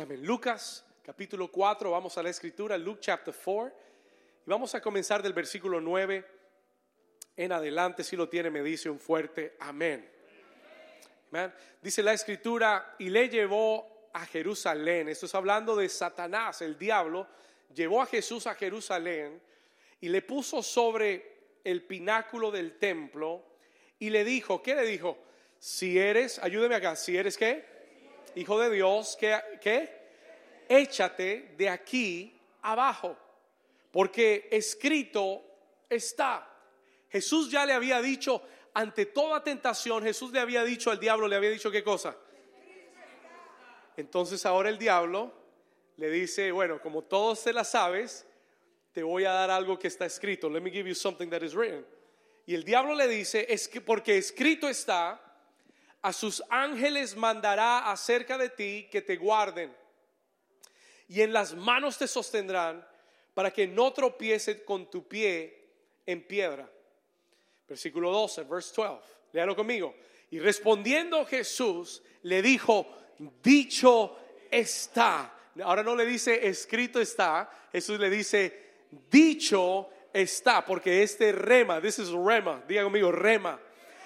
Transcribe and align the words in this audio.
Amén. 0.00 0.26
Lucas 0.26 0.84
capítulo 1.02 1.50
4, 1.50 1.90
vamos 1.90 2.18
a 2.18 2.22
la 2.22 2.28
escritura, 2.28 2.76
Luke 2.76 3.00
chapter 3.00 3.32
4. 3.32 3.72
Y 4.46 4.50
vamos 4.50 4.74
a 4.74 4.80
comenzar 4.82 5.22
del 5.22 5.32
versículo 5.32 5.80
9 5.80 6.22
en 7.34 7.52
adelante. 7.52 8.04
Si 8.04 8.14
lo 8.14 8.28
tiene, 8.28 8.50
me 8.50 8.62
dice 8.62 8.90
un 8.90 9.00
fuerte 9.00 9.56
amén. 9.58 10.06
Amén. 11.30 11.52
Dice 11.80 12.02
la 12.02 12.12
escritura, 12.12 12.94
y 12.98 13.08
le 13.08 13.30
llevó 13.30 14.10
a 14.12 14.26
Jerusalén. 14.26 15.08
Esto 15.08 15.24
es 15.24 15.34
hablando 15.34 15.74
de 15.74 15.88
Satanás, 15.88 16.60
el 16.60 16.78
diablo. 16.78 17.26
Llevó 17.74 18.02
a 18.02 18.06
Jesús 18.06 18.46
a 18.46 18.54
Jerusalén 18.54 19.40
y 20.00 20.10
le 20.10 20.20
puso 20.20 20.62
sobre 20.62 21.60
el 21.64 21.82
pináculo 21.84 22.50
del 22.50 22.78
templo 22.78 23.44
y 23.98 24.10
le 24.10 24.24
dijo, 24.24 24.62
¿qué 24.62 24.74
le 24.74 24.84
dijo? 24.84 25.16
Si 25.58 25.98
eres, 25.98 26.38
ayúdeme 26.40 26.74
acá, 26.74 26.96
si 26.96 27.16
eres 27.16 27.38
qué? 27.38 27.75
Hijo 28.36 28.60
de 28.60 28.70
Dios, 28.70 29.16
¿qué? 29.18 29.90
Échate 30.68 31.54
de 31.56 31.70
aquí 31.70 32.38
abajo, 32.60 33.16
porque 33.90 34.46
escrito 34.52 35.42
está. 35.88 36.46
Jesús 37.08 37.50
ya 37.50 37.64
le 37.64 37.72
había 37.72 38.02
dicho, 38.02 38.42
ante 38.74 39.06
toda 39.06 39.42
tentación, 39.42 40.02
Jesús 40.02 40.32
le 40.32 40.40
había 40.40 40.64
dicho 40.64 40.90
al 40.90 41.00
diablo, 41.00 41.26
le 41.26 41.36
había 41.36 41.48
dicho 41.48 41.70
qué 41.70 41.82
cosa. 41.82 42.14
Entonces 43.96 44.44
ahora 44.44 44.68
el 44.68 44.76
diablo 44.76 45.32
le 45.96 46.10
dice, 46.10 46.52
bueno, 46.52 46.78
como 46.82 47.04
todos 47.04 47.38
se 47.38 47.54
la 47.54 47.64
sabes, 47.64 48.26
te 48.92 49.02
voy 49.02 49.24
a 49.24 49.32
dar 49.32 49.50
algo 49.50 49.78
que 49.78 49.88
está 49.88 50.04
escrito. 50.04 50.50
Let 50.50 50.60
me 50.60 50.70
give 50.70 50.86
you 50.86 50.94
something 50.94 51.30
that 51.30 51.40
is 51.40 51.54
written. 51.54 51.86
Y 52.44 52.54
el 52.54 52.64
diablo 52.64 52.94
le 52.94 53.08
dice, 53.08 53.46
es 53.48 53.66
que 53.66 53.80
porque 53.80 54.18
escrito 54.18 54.68
está, 54.68 55.25
a 56.06 56.12
sus 56.12 56.40
ángeles 56.50 57.16
mandará 57.16 57.90
acerca 57.90 58.38
de 58.38 58.48
ti 58.48 58.86
que 58.92 59.02
te 59.02 59.16
guarden. 59.16 59.74
Y 61.08 61.20
en 61.20 61.32
las 61.32 61.52
manos 61.52 61.98
te 61.98 62.06
sostendrán 62.06 62.86
para 63.34 63.50
que 63.50 63.66
no 63.66 63.92
tropiece 63.92 64.64
con 64.64 64.88
tu 64.88 65.08
pie 65.08 65.66
en 66.06 66.24
piedra. 66.24 66.70
Versículo 67.66 68.12
12, 68.12 68.44
verse 68.44 68.72
12. 68.76 69.02
Léalo 69.32 69.56
conmigo. 69.56 69.96
Y 70.30 70.38
respondiendo 70.38 71.26
Jesús 71.26 72.04
le 72.22 72.40
dijo, 72.40 72.86
dicho 73.42 74.16
está. 74.48 75.34
Ahora 75.64 75.82
no 75.82 75.96
le 75.96 76.06
dice 76.06 76.46
escrito 76.46 77.00
está, 77.00 77.50
Jesús 77.72 77.98
le 77.98 78.10
dice 78.10 78.84
dicho 79.10 79.90
está, 80.12 80.64
porque 80.64 81.02
este 81.02 81.32
rema, 81.32 81.80
this 81.80 81.98
is 81.98 82.10
rema, 82.10 82.62
diga 82.68 82.84
conmigo 82.84 83.10
rema. 83.10 83.58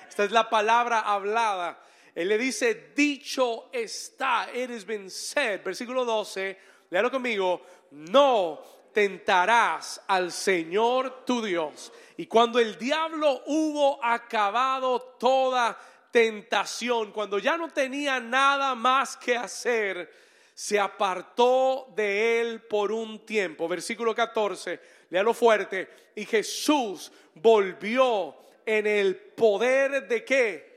Esta 0.08 0.24
es 0.24 0.30
la 0.30 0.48
palabra 0.48 1.00
hablada. 1.00 1.78
Él 2.14 2.28
le 2.28 2.39
dice 2.39 2.92
dicho 2.94 3.70
está, 3.72 4.48
been 4.86 5.11
said. 5.11 5.62
Versículo 5.62 6.05
12, 6.05 6.58
léalo 6.91 7.11
conmigo, 7.11 7.62
no 7.92 8.62
tentarás 8.92 10.03
al 10.06 10.33
Señor 10.33 11.25
tu 11.25 11.42
Dios. 11.42 11.92
Y 12.16 12.27
cuando 12.27 12.58
el 12.58 12.77
diablo 12.77 13.42
hubo 13.47 14.05
acabado 14.05 15.00
toda 15.19 15.78
tentación, 16.11 17.12
cuando 17.12 17.38
ya 17.38 17.56
no 17.56 17.69
tenía 17.69 18.20
nada 18.20 18.75
más 18.75 19.16
que 19.16 19.36
hacer, 19.36 20.12
se 20.55 20.78
apartó 20.78 21.92
de 21.97 22.41
él 22.41 22.62
por 22.62 22.92
un 22.92 23.25
tiempo. 23.25 23.66
Versículo 23.69 24.14
14, 24.14 24.81
léalo 25.11 25.33
fuerte. 25.33 25.88
Y 26.14 26.27
Jesús 26.27 27.11
volvió 27.34 28.36
en 28.66 28.86
el 28.86 29.16
poder 29.16 30.06
de 30.06 30.25
qué? 30.25 30.69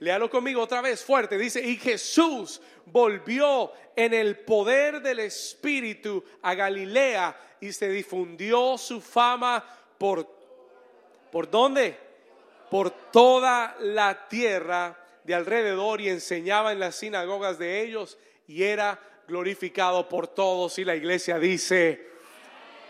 Léalo 0.00 0.30
conmigo 0.30 0.62
otra 0.62 0.80
vez 0.80 1.04
fuerte. 1.04 1.36
Dice, 1.36 1.60
y 1.60 1.76
Jesús 1.76 2.60
volvió 2.86 3.72
en 3.96 4.14
el 4.14 4.38
poder 4.38 5.02
del 5.02 5.20
Espíritu 5.20 6.24
a 6.42 6.54
Galilea 6.54 7.36
y 7.60 7.72
se 7.72 7.88
difundió 7.88 8.78
su 8.78 9.00
fama 9.00 9.64
por... 9.98 10.38
¿Por 11.32 11.50
dónde? 11.50 11.96
Por 12.70 12.90
toda 12.90 13.76
la 13.80 14.28
tierra 14.28 14.96
de 15.24 15.34
alrededor 15.34 16.00
y 16.00 16.08
enseñaba 16.08 16.72
en 16.72 16.80
las 16.80 16.96
sinagogas 16.96 17.58
de 17.58 17.82
ellos 17.82 18.16
y 18.46 18.62
era 18.62 18.98
glorificado 19.26 20.08
por 20.08 20.28
todos. 20.28 20.78
Y 20.78 20.84
la 20.84 20.96
iglesia 20.96 21.38
dice, 21.38 22.08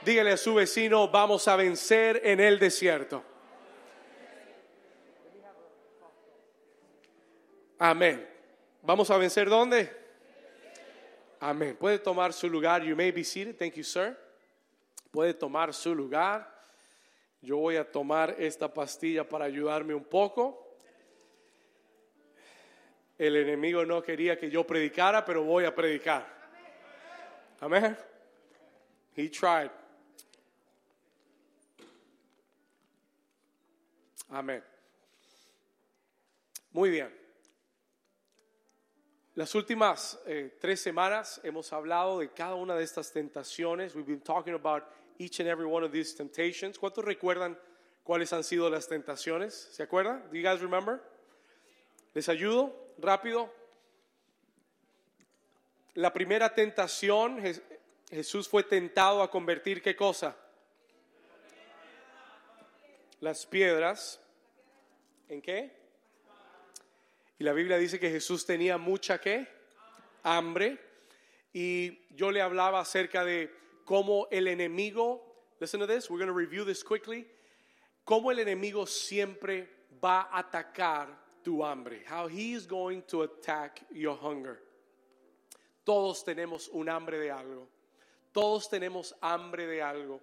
dígale 0.05 0.33
a 0.33 0.37
su 0.37 0.55
vecino, 0.55 1.09
vamos 1.09 1.49
a 1.49 1.57
vencer 1.57 2.21
en 2.25 2.39
el 2.39 2.59
desierto. 2.59 3.25
Amén. 7.78 8.28
¿Vamos 8.83 9.09
a 9.11 9.16
vencer 9.16 9.49
dónde? 9.49 9.89
Amén. 11.39 11.77
Puede 11.77 12.00
tomar 12.00 12.33
su 12.33 12.49
lugar. 12.49 12.83
You 12.83 12.97
may 12.97 13.12
be 13.12 13.22
seated. 13.22 13.56
Thank 13.56 13.75
you, 13.75 13.84
sir. 13.84 14.16
Puede 15.12 15.33
tomar 15.33 15.72
su 15.72 15.94
lugar. 15.94 16.59
Yo 17.41 17.56
voy 17.59 17.77
a 17.77 17.88
tomar 17.88 18.34
esta 18.38 18.72
pastilla 18.72 19.28
para 19.28 19.44
ayudarme 19.44 19.94
un 19.94 20.05
poco. 20.05 20.77
El 23.17 23.37
enemigo 23.37 23.84
no 23.84 24.03
quería 24.03 24.37
que 24.37 24.50
yo 24.50 24.67
predicara, 24.67 25.25
pero 25.25 25.44
voy 25.44 25.65
a 25.65 25.75
predicar. 25.75 26.27
Amén. 27.61 27.97
He 29.17 29.28
tried. 29.28 29.71
Amén. 34.31 34.62
Muy 36.72 36.91
bien. 36.91 37.28
Las 39.38 39.54
últimas 39.54 40.19
eh, 40.26 40.56
tres 40.59 40.81
semanas 40.81 41.41
hemos 41.44 41.72
hablado 41.72 42.19
de 42.19 42.28
cada 42.32 42.56
una 42.56 42.75
de 42.75 42.82
estas 42.82 43.12
tentaciones. 43.12 43.94
We've 43.94 44.04
been 44.04 44.21
talking 44.21 44.53
about 44.53 44.82
each 45.16 45.38
and 45.38 45.49
every 45.49 45.65
one 45.65 45.87
of 45.87 45.93
these 45.93 46.12
temptations. 46.12 46.76
¿Cuántos 46.76 47.04
recuerdan 47.04 47.56
cuáles 48.03 48.32
han 48.32 48.43
sido 48.43 48.69
las 48.69 48.88
tentaciones? 48.88 49.54
¿Se 49.54 49.84
acuerdan? 49.84 50.28
Do 50.28 50.37
you 50.37 50.43
guys 50.43 50.60
remember? 50.60 51.00
¿Les 52.15 52.28
ayudo? 52.28 52.75
Rápido. 52.99 53.49
La 55.94 56.12
primera 56.12 56.53
tentación, 56.53 57.41
Jesús 58.10 58.49
fue 58.49 58.65
tentado 58.65 59.22
a 59.22 59.31
convertir 59.31 59.81
qué 59.81 59.94
cosa? 59.94 60.37
Las 63.20 63.47
piedras. 63.47 64.20
¿En 65.28 65.41
qué? 65.41 65.78
Y 67.38 67.44
la 67.44 67.53
Biblia 67.53 67.78
dice 67.78 68.00
que 68.00 68.10
Jesús 68.10 68.44
tenía 68.44 68.78
mucha 68.78 69.21
qué? 69.21 69.47
Hambre. 70.25 70.78
Y 71.53 72.15
yo 72.15 72.32
le 72.32 72.43
hablaba 72.43 72.81
acerca 72.81 73.25
de 73.25 73.50
cómo 73.84 74.26
el 74.31 74.49
enemigo, 74.49 75.54
listen 75.60 75.81
to 75.81 75.87
this, 75.87 76.10
we're 76.10 76.19
going 76.19 76.26
to 76.26 76.34
review 76.34 76.65
this 76.65 76.82
quickly, 76.82 77.26
cómo 78.04 78.31
el 78.31 78.41
enemigo 78.41 78.87
siempre 78.87 79.69
va 80.03 80.28
a 80.32 80.43
atacar 80.43 81.09
tu 81.44 81.65
hambre. 81.65 82.03
How 82.06 82.28
he 82.28 82.53
is 82.53 82.66
going 82.66 83.03
to 83.09 83.22
attack 83.22 83.84
your 83.93 84.16
hunger. 84.16 84.59
Todos 85.84 86.25
tenemos 86.25 86.69
un 86.72 86.88
hambre 86.88 87.19
de 87.19 87.31
algo. 87.31 87.69
Todos 88.34 88.69
tenemos 88.69 89.15
hambre 89.22 89.66
de 89.66 89.81
algo. 89.81 90.20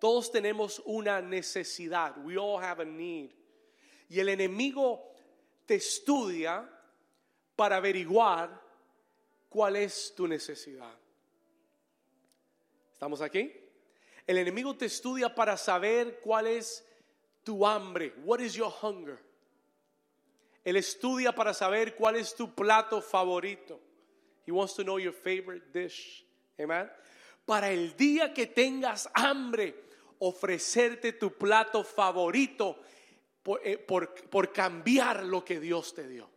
Todos 0.00 0.30
tenemos 0.30 0.80
una 0.86 1.20
necesidad. 1.20 2.16
We 2.24 2.36
all 2.36 2.58
have 2.58 2.80
a 2.80 2.84
need. 2.84 3.30
Y 4.10 4.18
el 4.18 4.28
enemigo 4.28 5.07
te 5.68 5.74
estudia 5.74 6.66
para 7.54 7.76
averiguar 7.76 8.58
cuál 9.50 9.76
es 9.76 10.14
tu 10.16 10.26
necesidad. 10.26 10.94
¿Estamos 12.90 13.20
aquí? 13.20 13.52
El 14.26 14.38
enemigo 14.38 14.74
te 14.78 14.86
estudia 14.86 15.34
para 15.34 15.58
saber 15.58 16.20
cuál 16.20 16.46
es 16.46 16.86
tu 17.44 17.66
hambre. 17.66 18.14
What 18.24 18.40
is 18.40 18.54
your 18.54 18.72
hunger? 18.80 19.18
Él 20.64 20.76
estudia 20.76 21.34
para 21.34 21.52
saber 21.52 21.94
cuál 21.96 22.16
es 22.16 22.34
tu 22.34 22.54
plato 22.54 23.02
favorito. 23.02 23.78
He 24.46 24.52
wants 24.52 24.74
to 24.76 24.84
know 24.84 24.98
your 24.98 25.12
favorite 25.12 25.70
dish. 25.70 26.24
Amen. 26.58 26.90
Para 27.44 27.70
el 27.70 27.94
día 27.94 28.32
que 28.32 28.46
tengas 28.46 29.10
hambre, 29.12 29.74
ofrecerte 30.18 31.12
tu 31.12 31.30
plato 31.36 31.84
favorito 31.84 32.78
eh, 33.62 33.78
por, 33.78 34.52
cambiar 34.52 35.24
lo 35.24 35.44
que 35.44 35.58
Dios 35.58 35.94
te 35.94 36.06
dio. 36.06 36.28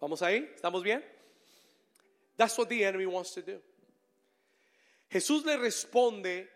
¿Vamos 0.00 0.22
ahí? 0.22 0.50
¿Estamos 0.54 0.82
bien? 0.82 1.04
That's 2.36 2.58
what 2.58 2.68
the 2.68 2.82
enemy 2.82 3.06
wants 3.06 3.34
to 3.34 3.42
do. 3.42 3.60
Jesús 5.10 5.44
le 5.44 5.56
responde 5.58 6.50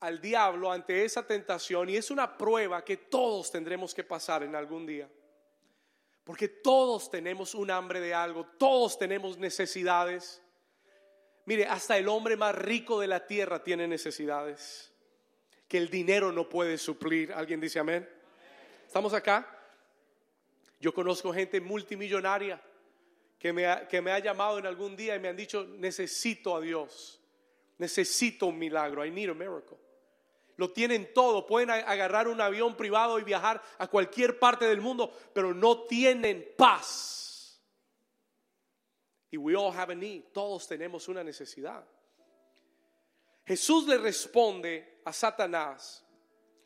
al 0.00 0.20
diablo 0.20 0.70
ante 0.70 1.04
esa 1.04 1.26
tentación 1.26 1.88
y 1.88 1.96
es 1.96 2.10
una 2.10 2.36
prueba 2.36 2.84
que 2.84 2.98
todos 2.98 3.50
tendremos 3.50 3.94
que 3.94 4.04
pasar 4.04 4.42
en 4.42 4.54
algún 4.54 4.86
día. 4.86 5.08
Porque 6.22 6.48
todos 6.48 7.10
tenemos 7.10 7.54
un 7.54 7.70
hambre 7.70 8.00
de 8.00 8.12
algo, 8.12 8.44
todos 8.58 8.98
tenemos 8.98 9.38
necesidades. 9.38 10.42
Mire, 11.46 11.66
hasta 11.66 11.96
el 11.96 12.08
hombre 12.08 12.36
más 12.36 12.54
rico 12.54 13.00
de 13.00 13.06
la 13.06 13.26
tierra 13.26 13.62
tiene 13.62 13.88
necesidades 13.88 14.92
que 15.68 15.78
el 15.78 15.90
dinero 15.90 16.32
no 16.32 16.48
puede 16.48 16.78
suplir. 16.78 17.32
¿Alguien 17.32 17.60
dice 17.60 17.78
amén? 17.78 18.08
¿Estamos 18.86 19.12
acá? 19.14 19.46
Yo 20.80 20.92
conozco 20.92 21.32
gente 21.32 21.60
multimillonaria 21.60 22.62
que 23.38 23.52
me, 23.52 23.66
ha, 23.66 23.88
que 23.88 24.00
me 24.00 24.12
ha 24.12 24.18
llamado 24.18 24.58
en 24.58 24.66
algún 24.66 24.96
día 24.96 25.16
y 25.16 25.20
me 25.20 25.28
han 25.28 25.36
dicho, 25.36 25.66
necesito 25.78 26.56
a 26.56 26.60
Dios, 26.60 27.20
necesito 27.78 28.46
un 28.46 28.58
milagro, 28.58 29.04
I 29.04 29.10
need 29.10 29.30
a 29.30 29.34
miracle. 29.34 29.78
Lo 30.56 30.70
tienen 30.70 31.12
todo, 31.12 31.46
pueden 31.46 31.68
agarrar 31.70 32.28
un 32.28 32.40
avión 32.40 32.76
privado 32.76 33.18
y 33.18 33.24
viajar 33.24 33.62
a 33.76 33.88
cualquier 33.88 34.38
parte 34.38 34.64
del 34.64 34.80
mundo, 34.80 35.12
pero 35.34 35.52
no 35.52 35.82
tienen 35.82 36.54
paz. 36.56 37.60
Y 39.30 39.36
we 39.36 39.54
all 39.54 39.76
have 39.76 39.92
a 39.92 39.96
need, 39.96 40.22
todos 40.32 40.66
tenemos 40.66 41.08
una 41.08 41.22
necesidad. 41.22 41.84
Jesús 43.44 43.86
le 43.86 43.98
responde 43.98 44.95
a 45.06 45.12
Satanás 45.14 46.04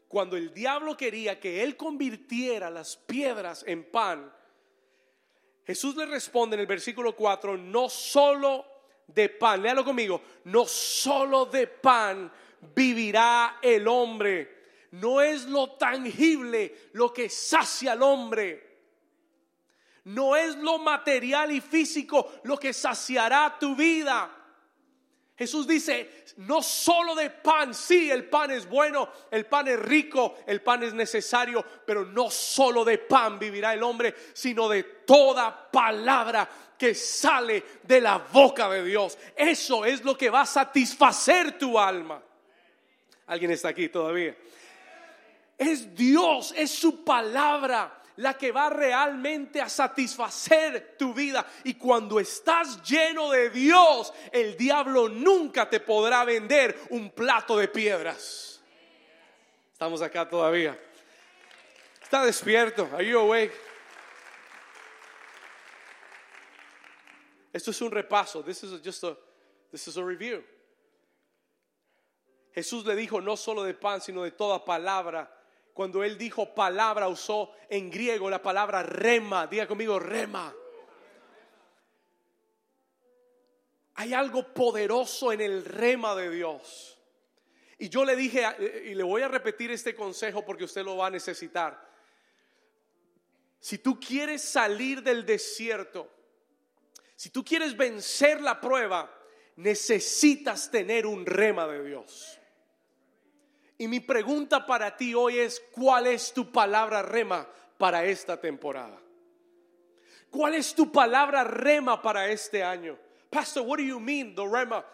cuando 0.08 0.36
el 0.36 0.52
diablo 0.52 0.96
quería 0.96 1.38
que 1.38 1.62
él 1.62 1.76
convirtiera 1.76 2.68
las 2.68 2.96
piedras 2.96 3.62
en 3.64 3.88
pan 3.88 4.32
Jesús 5.70 5.94
le 5.94 6.04
responde 6.04 6.54
en 6.54 6.60
el 6.60 6.66
versículo 6.66 7.14
4, 7.14 7.56
no 7.56 7.88
solo 7.88 8.66
de 9.06 9.28
pan, 9.28 9.62
léalo 9.62 9.84
conmigo, 9.84 10.20
no 10.46 10.66
solo 10.66 11.46
de 11.46 11.68
pan 11.68 12.28
vivirá 12.74 13.58
el 13.62 13.86
hombre. 13.86 14.58
No 14.90 15.20
es 15.20 15.44
lo 15.44 15.72
tangible 15.74 16.90
lo 16.94 17.12
que 17.12 17.28
sacia 17.28 17.92
al 17.92 18.02
hombre. 18.02 18.68
No 20.04 20.34
es 20.34 20.56
lo 20.56 20.80
material 20.80 21.52
y 21.52 21.60
físico 21.60 22.40
lo 22.42 22.58
que 22.58 22.72
saciará 22.72 23.56
tu 23.60 23.76
vida. 23.76 24.39
Jesús 25.40 25.66
dice, 25.66 26.24
no 26.36 26.60
solo 26.60 27.14
de 27.14 27.30
pan, 27.30 27.72
sí, 27.72 28.10
el 28.10 28.28
pan 28.28 28.50
es 28.50 28.68
bueno, 28.68 29.08
el 29.30 29.46
pan 29.46 29.68
es 29.68 29.78
rico, 29.78 30.36
el 30.46 30.60
pan 30.60 30.82
es 30.82 30.92
necesario, 30.92 31.64
pero 31.86 32.04
no 32.04 32.28
solo 32.28 32.84
de 32.84 32.98
pan 32.98 33.38
vivirá 33.38 33.72
el 33.72 33.82
hombre, 33.82 34.14
sino 34.34 34.68
de 34.68 34.82
toda 34.82 35.70
palabra 35.70 36.46
que 36.76 36.94
sale 36.94 37.64
de 37.82 38.02
la 38.02 38.18
boca 38.18 38.68
de 38.68 38.84
Dios. 38.84 39.16
Eso 39.34 39.86
es 39.86 40.04
lo 40.04 40.14
que 40.14 40.28
va 40.28 40.42
a 40.42 40.46
satisfacer 40.46 41.58
tu 41.58 41.78
alma. 41.78 42.22
¿Alguien 43.26 43.52
está 43.52 43.70
aquí 43.70 43.88
todavía? 43.88 44.36
Es 45.56 45.94
Dios, 45.94 46.52
es 46.54 46.70
su 46.70 47.02
palabra 47.02 47.99
la 48.20 48.36
que 48.36 48.52
va 48.52 48.68
realmente 48.68 49.60
a 49.60 49.68
satisfacer 49.68 50.96
tu 50.98 51.14
vida. 51.14 51.46
Y 51.64 51.74
cuando 51.74 52.20
estás 52.20 52.82
lleno 52.82 53.30
de 53.30 53.48
Dios, 53.48 54.12
el 54.30 54.56
diablo 54.56 55.08
nunca 55.08 55.68
te 55.68 55.80
podrá 55.80 56.24
vender 56.24 56.78
un 56.90 57.10
plato 57.10 57.56
de 57.56 57.68
piedras. 57.68 58.60
Estamos 59.72 60.02
acá 60.02 60.28
todavía. 60.28 60.78
Está 62.02 62.24
despierto. 62.24 62.88
Are 62.92 63.06
you 63.06 63.18
awake? 63.18 63.52
Esto 67.52 67.70
es 67.70 67.80
un 67.80 67.90
repaso. 67.90 68.44
This 68.44 68.62
is 68.64 68.82
just 68.84 69.02
a, 69.04 69.16
this 69.70 69.88
is 69.88 69.96
a 69.96 70.04
review. 70.04 70.44
Jesús 72.54 72.84
le 72.84 72.94
dijo 72.96 73.22
no 73.22 73.36
solo 73.36 73.64
de 73.64 73.72
pan, 73.72 74.02
sino 74.02 74.24
de 74.24 74.32
toda 74.32 74.62
palabra 74.62 75.30
cuando 75.80 76.04
él 76.04 76.18
dijo 76.18 76.54
palabra, 76.54 77.08
usó 77.08 77.52
en 77.70 77.90
griego 77.90 78.28
la 78.28 78.42
palabra 78.42 78.82
rema. 78.82 79.46
Diga 79.46 79.66
conmigo, 79.66 79.98
rema. 79.98 80.54
Hay 83.94 84.12
algo 84.12 84.52
poderoso 84.52 85.32
en 85.32 85.40
el 85.40 85.64
rema 85.64 86.14
de 86.14 86.28
Dios. 86.28 86.98
Y 87.78 87.88
yo 87.88 88.04
le 88.04 88.14
dije, 88.14 88.44
y 88.84 88.94
le 88.94 89.02
voy 89.02 89.22
a 89.22 89.28
repetir 89.28 89.70
este 89.70 89.94
consejo 89.94 90.44
porque 90.44 90.64
usted 90.64 90.84
lo 90.84 90.98
va 90.98 91.06
a 91.06 91.10
necesitar. 91.10 91.82
Si 93.58 93.78
tú 93.78 93.98
quieres 93.98 94.42
salir 94.42 95.02
del 95.02 95.24
desierto, 95.24 96.10
si 97.16 97.30
tú 97.30 97.42
quieres 97.42 97.74
vencer 97.74 98.42
la 98.42 98.60
prueba, 98.60 99.10
necesitas 99.56 100.70
tener 100.70 101.06
un 101.06 101.24
rema 101.24 101.66
de 101.66 101.82
Dios. 101.82 102.39
Y 103.80 103.88
mi 103.88 103.98
pregunta 103.98 104.66
para 104.66 104.94
ti 104.94 105.14
hoy 105.14 105.38
es, 105.38 105.58
¿cuál 105.72 106.06
es 106.06 106.34
tu 106.34 106.52
palabra 106.52 107.00
rema 107.00 107.48
para 107.78 108.04
esta 108.04 108.38
temporada? 108.38 109.00
¿Cuál 110.28 110.56
es 110.56 110.74
tu 110.74 110.92
palabra 110.92 111.44
rema 111.44 112.02
para 112.02 112.28
este 112.28 112.62
año? 112.62 112.98
Pastor, 113.30 113.62
what 113.62 113.78
do 113.78 113.82
you 113.82 113.98
mean, 113.98 114.34
the 114.34 114.46
rema? 114.46 114.84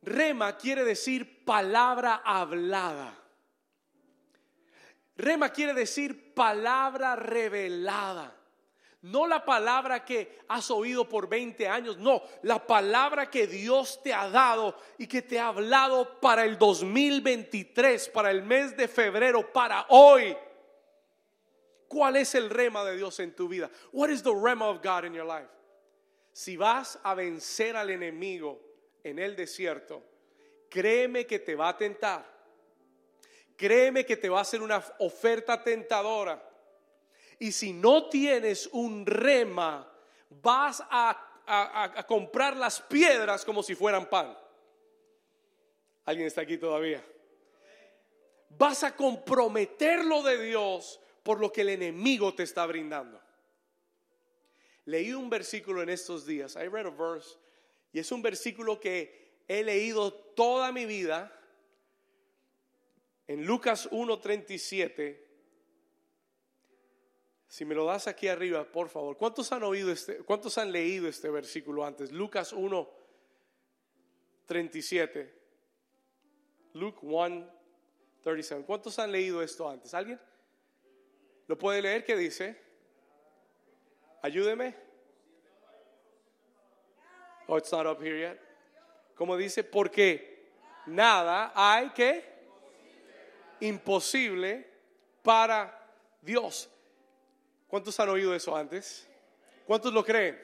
Rema 0.00 0.56
quiere 0.56 0.84
decir 0.84 1.44
palabra 1.44 2.22
hablada. 2.24 3.12
Rema 5.14 5.50
quiere 5.50 5.74
decir 5.74 6.32
palabra 6.32 7.14
revelada. 7.14 8.34
No 9.02 9.28
la 9.28 9.44
palabra 9.44 10.04
que 10.04 10.40
has 10.48 10.70
oído 10.70 11.08
por 11.08 11.28
20 11.28 11.68
años, 11.68 11.98
no, 11.98 12.20
la 12.42 12.66
palabra 12.66 13.30
que 13.30 13.46
Dios 13.46 14.02
te 14.02 14.12
ha 14.12 14.28
dado 14.28 14.76
y 14.98 15.06
que 15.06 15.22
te 15.22 15.38
ha 15.38 15.48
hablado 15.48 16.18
para 16.20 16.44
el 16.44 16.58
2023, 16.58 18.08
para 18.08 18.32
el 18.32 18.42
mes 18.42 18.76
de 18.76 18.88
febrero, 18.88 19.52
para 19.52 19.86
hoy. 19.90 20.36
¿Cuál 21.86 22.16
es 22.16 22.34
el 22.34 22.50
rema 22.50 22.84
de 22.84 22.96
Dios 22.96 23.20
en 23.20 23.36
tu 23.36 23.46
vida? 23.46 23.70
What 23.92 24.10
is 24.10 24.22
the 24.22 24.34
rema 24.34 24.68
of 24.68 24.82
God 24.82 25.04
in 25.04 25.14
your 25.14 25.26
life? 25.26 25.48
Si 26.32 26.56
vas 26.56 26.98
a 27.04 27.14
vencer 27.14 27.76
al 27.76 27.90
enemigo 27.90 28.60
en 29.04 29.20
el 29.20 29.36
desierto, 29.36 30.02
créeme 30.68 31.24
que 31.24 31.38
te 31.38 31.54
va 31.54 31.68
a 31.68 31.76
tentar. 31.76 32.26
Créeme 33.56 34.04
que 34.04 34.16
te 34.16 34.28
va 34.28 34.38
a 34.38 34.42
hacer 34.42 34.60
una 34.60 34.82
oferta 34.98 35.62
tentadora 35.62 36.47
y 37.38 37.52
si 37.52 37.72
no 37.72 38.08
tienes 38.08 38.68
un 38.72 39.06
rema, 39.06 39.90
vas 40.42 40.82
a, 40.90 41.24
comprar 42.06 42.56
las 42.56 42.80
piedras 42.80 43.44
como 43.44 43.62
si 43.62 43.74
fueran 43.74 44.10
pan. 44.10 44.36
¿Alguien 46.04 46.26
está 46.26 46.42
aquí 46.42 46.58
todavía? 46.58 47.02
Vas 48.50 48.82
a 48.84 48.94
comprometerlo 48.94 50.22
de 50.22 50.42
Dios 50.42 51.00
por 51.22 51.40
lo 51.40 51.50
que 51.52 51.62
el 51.62 51.70
enemigo 51.70 52.34
te 52.34 52.42
está 52.42 52.66
brindando. 52.66 53.20
Leí 54.86 55.12
un 55.12 55.30
versículo 55.30 55.82
en 55.82 55.90
estos 55.90 56.26
días. 56.26 56.56
I 56.56 56.68
read 56.68 56.86
a 56.86 56.90
verse. 56.90 57.36
Y 57.92 57.98
es 57.98 58.10
un 58.12 58.20
versículo 58.20 58.80
que 58.80 59.42
he 59.46 59.62
leído 59.62 60.12
toda 60.12 60.72
mi 60.72 60.86
vida. 60.86 61.34
En 63.26 63.44
Lucas 63.44 63.90
1.37 63.90 65.27
si 67.48 67.64
me 67.64 67.74
lo 67.74 67.86
das 67.86 68.06
aquí 68.06 68.28
arriba, 68.28 68.64
por 68.64 68.90
favor. 68.90 69.16
¿Cuántos 69.16 69.50
han 69.52 69.62
oído 69.62 69.90
este, 69.90 70.18
cuántos 70.18 70.58
han 70.58 70.70
leído 70.70 71.08
este 71.08 71.30
versículo 71.30 71.84
antes? 71.84 72.12
Lucas 72.12 72.52
1, 72.52 72.88
37. 74.44 75.34
Luke 76.74 76.98
1, 77.00 77.50
37. 78.22 78.64
¿Cuántos 78.66 78.98
han 78.98 79.10
leído 79.10 79.42
esto 79.42 79.68
antes? 79.68 79.94
¿Alguien? 79.94 80.20
¿Lo 81.46 81.56
puede 81.56 81.80
leer? 81.80 82.04
¿Qué 82.04 82.16
dice? 82.16 82.60
Ayúdeme. 84.20 84.74
Oh, 87.46 87.56
it's 87.56 87.72
not 87.72 87.86
up 87.86 88.02
here 88.02 88.18
yet. 88.18 88.38
Como 89.14 89.38
dice, 89.38 89.64
porque 89.64 90.50
nada 90.84 91.50
hay 91.54 91.88
que 91.90 92.22
imposible 93.60 94.70
para 95.22 95.74
Dios. 96.20 96.68
¿Cuántos 97.68 98.00
han 98.00 98.08
oído 98.08 98.34
eso 98.34 98.56
antes? 98.56 99.06
¿Cuántos 99.66 99.92
lo 99.92 100.02
creen? 100.02 100.42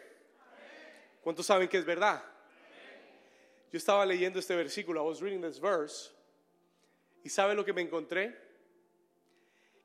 ¿Cuántos 1.22 1.46
saben 1.46 1.68
que 1.68 1.78
es 1.78 1.84
verdad? 1.84 2.22
Yo 3.72 3.78
estaba 3.78 4.04
leyendo 4.04 4.38
este 4.38 4.54
versículo, 4.54 5.02
I 5.02 5.08
was 5.08 5.20
reading 5.20 5.40
this 5.40 5.58
verse, 5.58 6.12
y 7.24 7.30
¿sabe 7.30 7.54
lo 7.54 7.64
que 7.64 7.72
me 7.72 7.80
encontré? 7.80 8.38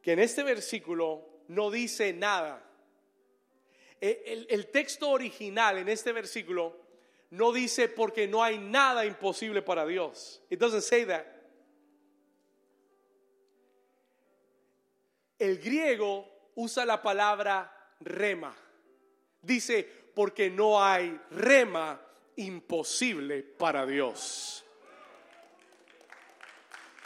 Que 0.01 0.11
en 0.11 0.19
este 0.19 0.43
versículo 0.43 1.25
no 1.47 1.71
dice 1.71 2.11
nada. 2.11 2.61
E, 4.01 4.21
el, 4.27 4.47
el 4.49 4.67
texto 4.67 5.09
original 5.09 5.77
en 5.77 5.87
este 5.87 6.11
versículo 6.11 6.77
no 7.31 7.53
dice 7.53 7.87
porque 7.87 8.27
no 8.27 8.43
hay 8.43 8.57
nada 8.57 9.05
imposible 9.05 9.61
para 9.61 9.85
Dios. 9.85 10.41
It 10.49 10.59
doesn't 10.59 10.83
say 10.83 11.05
that. 11.05 11.25
El 15.37 15.57
griego 15.57 16.38
usa 16.59 16.85
la 16.85 17.01
palabra 17.01 17.71
rema. 18.01 18.53
Dice, 19.41 19.83
porque 20.13 20.49
no 20.49 20.83
hay 20.83 21.19
rema 21.31 21.99
imposible 22.35 23.43
para 23.43 23.85
Dios. 23.85 24.65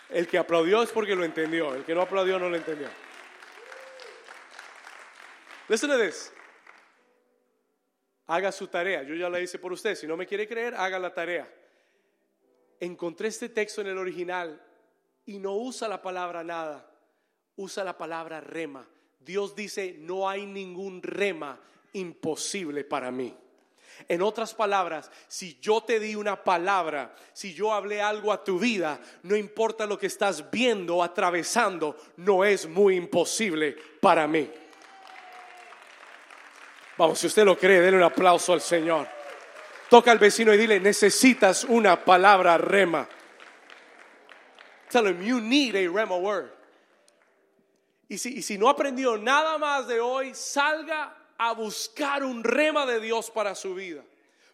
El 0.10 0.28
que 0.28 0.38
aplaudió 0.38 0.82
es 0.82 0.92
porque 0.92 1.16
lo 1.16 1.24
entendió, 1.24 1.74
el 1.76 1.84
que 1.84 1.94
no 1.94 2.02
aplaudió 2.02 2.40
no 2.40 2.50
lo 2.50 2.56
entendió. 2.56 2.90
Listen 5.68 5.90
to 5.90 6.00
this. 6.00 6.32
Haga 8.28 8.52
su 8.52 8.68
tarea. 8.68 9.04
Yo 9.04 9.16
ya 9.16 9.30
la 9.30 9.40
hice 9.40 9.60
por 9.60 9.72
usted. 9.72 9.96
Si 9.96 10.08
no 10.08 10.18
me 10.18 10.26
quiere 10.26 10.48
creer, 10.48 10.76
haga 10.76 11.00
la 11.00 11.14
tarea. 11.14 11.48
Encontré 12.80 13.28
este 13.28 13.50
texto 13.50 13.82
en 13.82 13.88
el 13.88 13.98
original 13.98 14.62
y 15.26 15.40
no 15.40 15.56
usa 15.56 15.88
la 15.88 16.02
palabra 16.02 16.44
nada, 16.44 16.90
usa 17.56 17.84
la 17.84 17.98
palabra 17.98 18.42
rema. 18.42 18.88
Dios 19.26 19.56
dice, 19.56 19.96
no 20.00 20.30
hay 20.30 20.46
ningún 20.46 21.02
rema 21.02 21.60
imposible 21.94 22.84
para 22.84 23.12
mí. 23.12 23.36
En 24.08 24.22
otras 24.22 24.54
palabras, 24.54 25.12
si 25.28 25.58
yo 25.62 25.82
te 25.82 26.00
di 26.00 26.16
una 26.16 26.44
palabra, 26.44 27.16
si 27.32 27.54
yo 27.54 27.72
hablé 27.74 28.02
algo 28.02 28.34
a 28.34 28.44
tu 28.44 28.60
vida, 28.60 29.00
no 29.22 29.36
importa 29.36 29.86
lo 29.86 29.98
que 29.98 30.08
estás 30.08 30.50
viendo 30.52 30.98
o 30.98 31.04
atravesando, 31.04 31.96
no 32.18 32.44
es 32.44 32.68
muy 32.68 32.96
imposible 32.96 33.78
para 34.02 34.28
mí. 34.28 34.50
Vamos, 36.98 37.20
si 37.20 37.28
usted 37.28 37.46
lo 37.46 37.58
cree, 37.58 37.82
denle 37.82 37.98
un 37.98 38.04
aplauso 38.04 38.54
al 38.54 38.62
Señor. 38.62 39.08
Toca 39.90 40.12
al 40.12 40.20
vecino 40.20 40.54
y 40.54 40.58
dile, 40.58 40.80
necesitas 40.80 41.64
una 41.64 42.04
palabra 42.04 42.58
rema. 42.58 43.08
Tell 44.90 45.08
him, 45.08 45.22
you 45.22 45.40
need 45.40 45.76
a 45.76 45.88
rema 45.90 46.16
word. 46.16 46.52
Y 48.10 48.18
si, 48.18 48.38
y 48.38 48.42
si 48.42 48.58
no 48.58 48.70
aprendió 48.70 49.18
nada 49.18 49.58
más 49.58 49.88
de 49.88 50.00
hoy, 50.00 50.34
salga 50.34 51.16
a 51.38 51.54
buscar 51.54 52.24
un 52.24 52.44
rema 52.44 52.86
de 52.86 53.00
Dios 53.00 53.32
para 53.32 53.56
su 53.56 53.76
vida. 53.76 54.04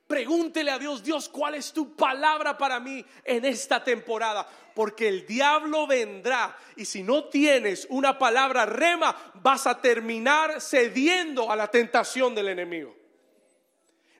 Pregúntele 0.10 0.72
a 0.72 0.79
Dios, 0.79 1.03
Dios, 1.03 1.29
¿cuál 1.29 1.53
es 1.53 1.72
tu 1.72 1.96
palabra 1.96 2.58
para 2.58 2.79
mí 2.79 3.06
en 3.24 3.46
esta 3.46 3.84
temporada? 3.84 4.48
Porque 4.74 5.08
el 5.08 5.27
diablo 5.27 5.86
vendrá 5.86 6.58
y 6.75 6.86
si 6.86 7.03
no 7.03 7.25
tienes 7.25 7.86
una 7.91 8.18
palabra 8.18 8.65
rema, 8.65 9.15
vas 9.36 9.68
a 9.68 9.79
terminar 9.79 10.62
cediendo 10.62 11.51
a 11.51 11.56
la 11.56 11.68
tentación 11.68 12.34
del 12.34 12.48
enemigo. 12.48 12.99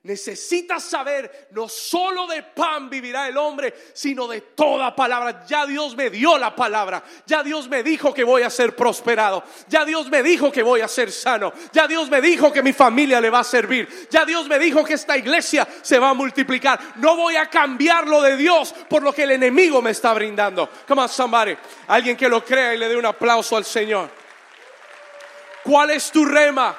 Necesitas 0.02 0.82
saber, 0.82 1.48
no 1.50 1.68
solo 1.68 2.26
de 2.26 2.42
pan 2.42 2.88
vivirá 2.88 3.28
el 3.28 3.36
hombre, 3.36 3.74
sino 3.92 4.26
de 4.26 4.40
toda 4.40 4.96
palabra. 4.96 5.44
Ya 5.46 5.66
Dios 5.66 5.94
me 5.94 6.08
dio 6.08 6.38
la 6.38 6.56
palabra. 6.56 7.04
Ya 7.26 7.42
Dios 7.42 7.68
me 7.68 7.82
dijo 7.82 8.14
que 8.14 8.24
voy 8.24 8.40
a 8.40 8.48
ser 8.48 8.74
prosperado. 8.74 9.44
Ya 9.68 9.84
Dios 9.84 10.08
me 10.08 10.22
dijo 10.22 10.50
que 10.50 10.62
voy 10.62 10.80
a 10.80 10.88
ser 10.88 11.12
sano. 11.12 11.52
Ya 11.70 11.86
Dios 11.86 12.08
me 12.08 12.22
dijo 12.22 12.50
que 12.50 12.62
mi 12.62 12.72
familia 12.72 13.20
le 13.20 13.28
va 13.28 13.40
a 13.40 13.44
servir. 13.44 14.08
Ya 14.10 14.24
Dios 14.24 14.48
me 14.48 14.58
dijo 14.58 14.82
que 14.82 14.94
esta 14.94 15.18
iglesia 15.18 15.68
se 15.82 15.98
va 15.98 16.10
a 16.10 16.14
multiplicar. 16.14 16.80
No 16.96 17.14
voy 17.16 17.36
a 17.36 17.50
cambiar 17.50 18.08
lo 18.08 18.22
de 18.22 18.38
Dios 18.38 18.74
por 18.88 19.02
lo 19.02 19.12
que 19.12 19.24
el 19.24 19.32
enemigo 19.32 19.82
me 19.82 19.90
está 19.90 20.14
brindando. 20.14 20.70
Come 20.88 21.02
on, 21.02 21.08
somebody. 21.10 21.54
Alguien 21.88 22.16
que 22.16 22.30
lo 22.30 22.42
crea 22.42 22.74
y 22.74 22.78
le 22.78 22.88
dé 22.88 22.96
un 22.96 23.04
aplauso 23.04 23.54
al 23.54 23.66
Señor. 23.66 24.08
¿Cuál 25.62 25.90
es 25.90 26.10
tu 26.10 26.24
rema? 26.24 26.74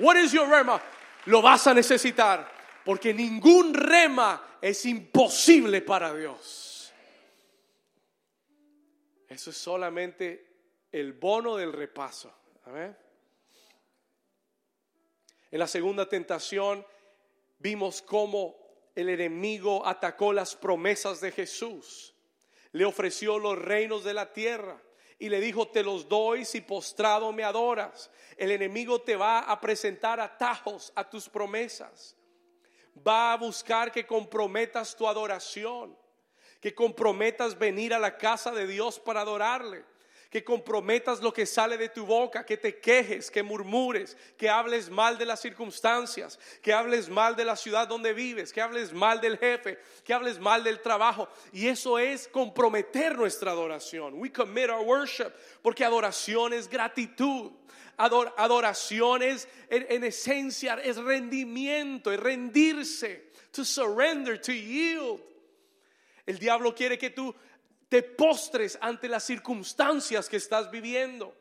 What 0.00 0.16
is 0.16 0.32
your 0.32 0.48
rema? 0.48 0.80
Lo 1.28 1.42
vas 1.42 1.66
a 1.66 1.74
necesitar, 1.74 2.50
porque 2.84 3.12
ningún 3.12 3.74
rema 3.74 4.58
es 4.62 4.86
imposible 4.86 5.82
para 5.82 6.14
Dios. 6.14 6.90
Eso 9.28 9.50
es 9.50 9.56
solamente 9.56 10.86
el 10.90 11.12
bono 11.12 11.56
del 11.56 11.74
repaso. 11.74 12.34
En 15.50 15.58
la 15.58 15.66
segunda 15.66 16.08
tentación 16.08 16.84
vimos 17.58 18.00
cómo 18.00 18.56
el 18.94 19.10
enemigo 19.10 19.86
atacó 19.86 20.32
las 20.32 20.56
promesas 20.56 21.20
de 21.20 21.30
Jesús. 21.30 22.14
Le 22.72 22.86
ofreció 22.86 23.38
los 23.38 23.58
reinos 23.58 24.02
de 24.02 24.14
la 24.14 24.32
tierra 24.32 24.80
y 25.18 25.28
le 25.28 25.40
dijo, 25.40 25.68
te 25.68 25.82
los 25.82 26.08
doy 26.08 26.44
si 26.44 26.60
postrado 26.60 27.32
me 27.32 27.42
adoras. 27.42 28.10
El 28.36 28.52
enemigo 28.52 29.00
te 29.00 29.16
va 29.16 29.40
a 29.40 29.60
presentar 29.60 30.20
atajos 30.20 30.92
a 30.94 31.08
tus 31.08 31.28
promesas. 31.28 32.16
Va 33.06 33.32
a 33.32 33.36
buscar 33.36 33.90
que 33.90 34.06
comprometas 34.06 34.94
tu 34.96 35.08
adoración, 35.08 35.96
que 36.60 36.74
comprometas 36.74 37.58
venir 37.58 37.92
a 37.92 37.98
la 37.98 38.16
casa 38.16 38.52
de 38.52 38.66
Dios 38.66 38.98
para 39.00 39.22
adorarle 39.22 39.84
que 40.30 40.44
comprometas 40.44 41.22
lo 41.22 41.32
que 41.32 41.46
sale 41.46 41.78
de 41.78 41.88
tu 41.88 42.04
boca, 42.04 42.44
que 42.44 42.58
te 42.58 42.78
quejes, 42.78 43.30
que 43.30 43.42
murmures, 43.42 44.16
que 44.36 44.50
hables 44.50 44.90
mal 44.90 45.16
de 45.16 45.24
las 45.24 45.40
circunstancias, 45.40 46.38
que 46.60 46.72
hables 46.72 47.08
mal 47.08 47.34
de 47.34 47.46
la 47.46 47.56
ciudad 47.56 47.88
donde 47.88 48.12
vives, 48.12 48.52
que 48.52 48.60
hables 48.60 48.92
mal 48.92 49.22
del 49.22 49.38
jefe, 49.38 49.78
que 50.04 50.12
hables 50.12 50.38
mal 50.38 50.62
del 50.62 50.80
trabajo. 50.80 51.28
Y 51.52 51.68
eso 51.68 51.98
es 51.98 52.28
comprometer 52.28 53.16
nuestra 53.16 53.52
adoración. 53.52 54.14
We 54.20 54.30
commit 54.30 54.68
our 54.68 54.84
worship, 54.84 55.32
porque 55.62 55.84
adoración 55.84 56.52
es 56.52 56.68
gratitud. 56.68 57.50
adoración 57.96 59.22
es, 59.22 59.48
en, 59.70 59.86
en 59.88 60.04
esencia, 60.04 60.74
es 60.74 60.98
rendimiento, 60.98 62.12
es 62.12 62.20
rendirse, 62.20 63.30
to 63.50 63.64
surrender, 63.64 64.38
to 64.38 64.52
yield. 64.52 65.22
El 66.26 66.38
diablo 66.38 66.74
quiere 66.74 66.98
que 66.98 67.08
tú 67.08 67.34
te 67.88 68.02
postres 68.02 68.78
ante 68.80 69.08
las 69.08 69.24
circunstancias 69.24 70.28
que 70.28 70.36
estás 70.36 70.70
viviendo. 70.70 71.34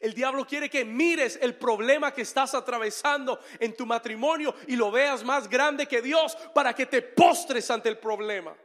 El 0.00 0.14
diablo 0.14 0.46
quiere 0.46 0.70
que 0.70 0.84
mires 0.84 1.38
el 1.42 1.54
problema 1.56 2.12
que 2.12 2.22
estás 2.22 2.54
atravesando 2.54 3.38
en 3.58 3.76
tu 3.76 3.84
matrimonio 3.84 4.54
y 4.66 4.76
lo 4.76 4.90
veas 4.90 5.22
más 5.22 5.48
grande 5.48 5.86
que 5.86 6.00
Dios 6.00 6.36
para 6.54 6.74
que 6.74 6.86
te 6.86 7.02
postres 7.02 7.70
ante 7.70 7.90
el 7.90 7.98
problema. 7.98 8.56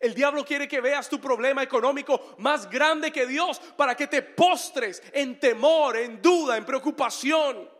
El 0.00 0.14
diablo 0.14 0.44
quiere 0.44 0.66
que 0.66 0.80
veas 0.80 1.08
tu 1.08 1.20
problema 1.20 1.62
económico 1.62 2.36
más 2.38 2.68
grande 2.70 3.12
que 3.12 3.26
Dios 3.26 3.60
para 3.76 3.94
que 3.94 4.06
te 4.06 4.22
postres 4.22 5.02
en 5.12 5.38
temor, 5.38 5.96
en 5.96 6.20
duda, 6.20 6.56
en 6.56 6.64
preocupación 6.64 7.70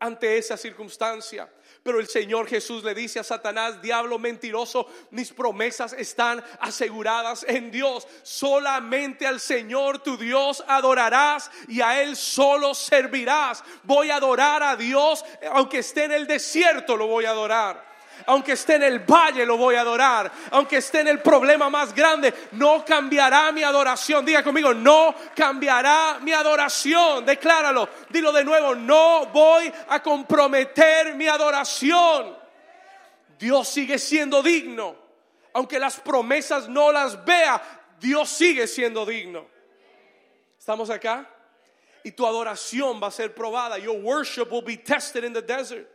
ante 0.00 0.38
esa 0.38 0.56
circunstancia. 0.56 1.48
Pero 1.82 1.98
el 1.98 2.08
Señor 2.08 2.46
Jesús 2.46 2.84
le 2.84 2.94
dice 2.94 3.20
a 3.20 3.24
Satanás, 3.24 3.80
diablo 3.80 4.18
mentiroso, 4.18 4.86
mis 5.10 5.32
promesas 5.32 5.92
están 5.94 6.44
aseguradas 6.60 7.44
en 7.48 7.70
Dios. 7.70 8.06
Solamente 8.22 9.26
al 9.26 9.40
Señor 9.40 10.00
tu 10.00 10.16
Dios 10.16 10.62
adorarás 10.68 11.50
y 11.68 11.80
a 11.80 12.02
Él 12.02 12.16
solo 12.16 12.74
servirás. 12.74 13.64
Voy 13.84 14.10
a 14.10 14.16
adorar 14.16 14.62
a 14.62 14.76
Dios, 14.76 15.24
aunque 15.52 15.78
esté 15.78 16.04
en 16.04 16.12
el 16.12 16.26
desierto, 16.26 16.96
lo 16.96 17.06
voy 17.06 17.24
a 17.24 17.30
adorar 17.30 17.89
aunque 18.26 18.52
esté 18.52 18.74
en 18.74 18.82
el 18.82 19.00
valle, 19.00 19.46
lo 19.46 19.56
voy 19.56 19.74
a 19.74 19.82
adorar. 19.82 20.30
Aunque 20.50 20.78
esté 20.78 21.00
en 21.00 21.08
el 21.08 21.20
problema 21.20 21.70
más 21.70 21.94
grande, 21.94 22.32
no 22.52 22.84
cambiará 22.84 23.52
mi 23.52 23.62
adoración. 23.62 24.24
Diga 24.24 24.42
conmigo, 24.42 24.74
no 24.74 25.14
cambiará 25.34 26.18
mi 26.20 26.32
adoración. 26.32 27.24
Decláralo, 27.24 27.88
dilo 28.08 28.32
de 28.32 28.44
nuevo, 28.44 28.74
no 28.74 29.26
voy 29.26 29.72
a 29.88 30.02
comprometer 30.02 31.14
mi 31.14 31.28
adoración. 31.28 32.36
Dios 33.38 33.68
sigue 33.68 33.98
siendo 33.98 34.42
digno. 34.42 34.96
Aunque 35.52 35.78
las 35.78 35.98
promesas 35.98 36.68
no 36.68 36.92
las 36.92 37.24
vea, 37.24 37.60
Dios 37.98 38.28
sigue 38.28 38.66
siendo 38.66 39.04
digno. 39.04 39.46
¿Estamos 40.58 40.90
acá? 40.90 41.28
Y 42.04 42.12
tu 42.12 42.26
adoración 42.26 43.02
va 43.02 43.08
a 43.08 43.10
ser 43.10 43.34
probada. 43.34 43.78
Your 43.78 43.98
worship 43.98 44.50
will 44.50 44.62
be 44.64 44.76
tested 44.76 45.24
in 45.24 45.32
the 45.32 45.42
desert. 45.42 45.88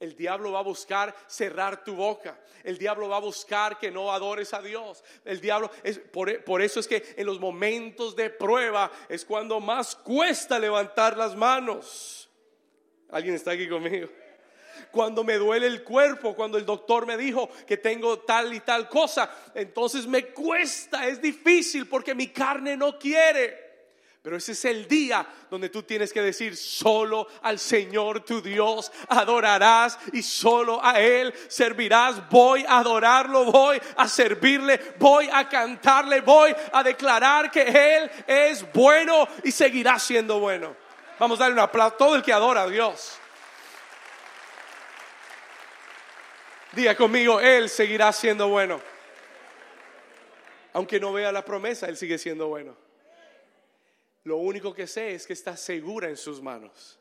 El 0.00 0.14
diablo 0.14 0.52
va 0.52 0.60
a 0.60 0.62
buscar 0.62 1.14
cerrar 1.26 1.82
tu 1.82 1.94
boca. 1.94 2.38
El 2.62 2.78
diablo 2.78 3.08
va 3.08 3.16
a 3.16 3.20
buscar 3.20 3.78
que 3.78 3.90
no 3.90 4.12
adores 4.12 4.54
a 4.54 4.62
Dios. 4.62 5.02
El 5.24 5.40
diablo 5.40 5.70
es 5.82 5.98
por, 5.98 6.44
por, 6.44 6.62
eso 6.62 6.78
es 6.78 6.86
que 6.86 7.14
en 7.16 7.26
los 7.26 7.40
momentos 7.40 8.14
de 8.14 8.30
prueba 8.30 8.92
es 9.08 9.24
cuando 9.24 9.58
más 9.58 9.96
cuesta 9.96 10.58
levantar 10.58 11.16
las 11.16 11.34
manos. 11.34 12.28
¿Alguien 13.10 13.34
está 13.34 13.52
aquí 13.52 13.68
conmigo? 13.68 14.08
Cuando 14.92 15.24
me 15.24 15.34
duele 15.34 15.66
el 15.66 15.82
cuerpo, 15.82 16.34
cuando 16.34 16.58
el 16.58 16.64
doctor 16.64 17.04
me 17.04 17.16
dijo 17.16 17.50
que 17.66 17.76
tengo 17.76 18.20
tal 18.20 18.54
y 18.54 18.60
tal 18.60 18.88
cosa, 18.88 19.30
entonces 19.54 20.06
me 20.06 20.26
cuesta, 20.26 21.08
es 21.08 21.20
difícil 21.20 21.88
porque 21.88 22.14
mi 22.14 22.28
carne 22.28 22.76
no 22.76 22.98
quiere. 22.98 23.67
Pero 24.28 24.36
ese 24.36 24.52
es 24.52 24.62
el 24.66 24.86
día 24.86 25.26
donde 25.50 25.70
tú 25.70 25.84
tienes 25.84 26.12
que 26.12 26.20
decir, 26.20 26.54
solo 26.54 27.28
al 27.40 27.58
Señor 27.58 28.26
tu 28.26 28.42
Dios 28.42 28.92
adorarás 29.08 29.98
y 30.12 30.22
solo 30.22 30.84
a 30.84 31.00
Él 31.00 31.32
servirás. 31.48 32.28
Voy 32.28 32.62
a 32.68 32.80
adorarlo, 32.80 33.46
voy 33.46 33.80
a 33.96 34.06
servirle, 34.06 34.96
voy 34.98 35.30
a 35.32 35.48
cantarle, 35.48 36.20
voy 36.20 36.54
a 36.74 36.82
declarar 36.82 37.50
que 37.50 37.62
Él 37.62 38.10
es 38.26 38.70
bueno 38.70 39.26
y 39.44 39.50
seguirá 39.50 39.98
siendo 39.98 40.38
bueno. 40.38 40.76
Vamos 41.18 41.40
a 41.40 41.44
darle 41.44 41.54
un 41.54 41.60
aplauso 41.60 41.94
a 41.94 41.96
todo 41.96 42.14
el 42.14 42.22
que 42.22 42.34
adora 42.34 42.64
a 42.64 42.68
Dios. 42.68 43.16
Diga 46.72 46.94
conmigo, 46.94 47.40
Él 47.40 47.70
seguirá 47.70 48.12
siendo 48.12 48.46
bueno. 48.48 48.78
Aunque 50.74 51.00
no 51.00 51.14
vea 51.14 51.32
la 51.32 51.46
promesa, 51.46 51.86
Él 51.88 51.96
sigue 51.96 52.18
siendo 52.18 52.48
bueno. 52.48 52.87
Lo 54.28 54.36
único 54.36 54.74
que 54.74 54.86
sé 54.86 55.14
es 55.14 55.26
que 55.26 55.32
está 55.32 55.56
segura 55.56 56.10
en 56.10 56.16
sus 56.18 56.42
manos. 56.42 56.98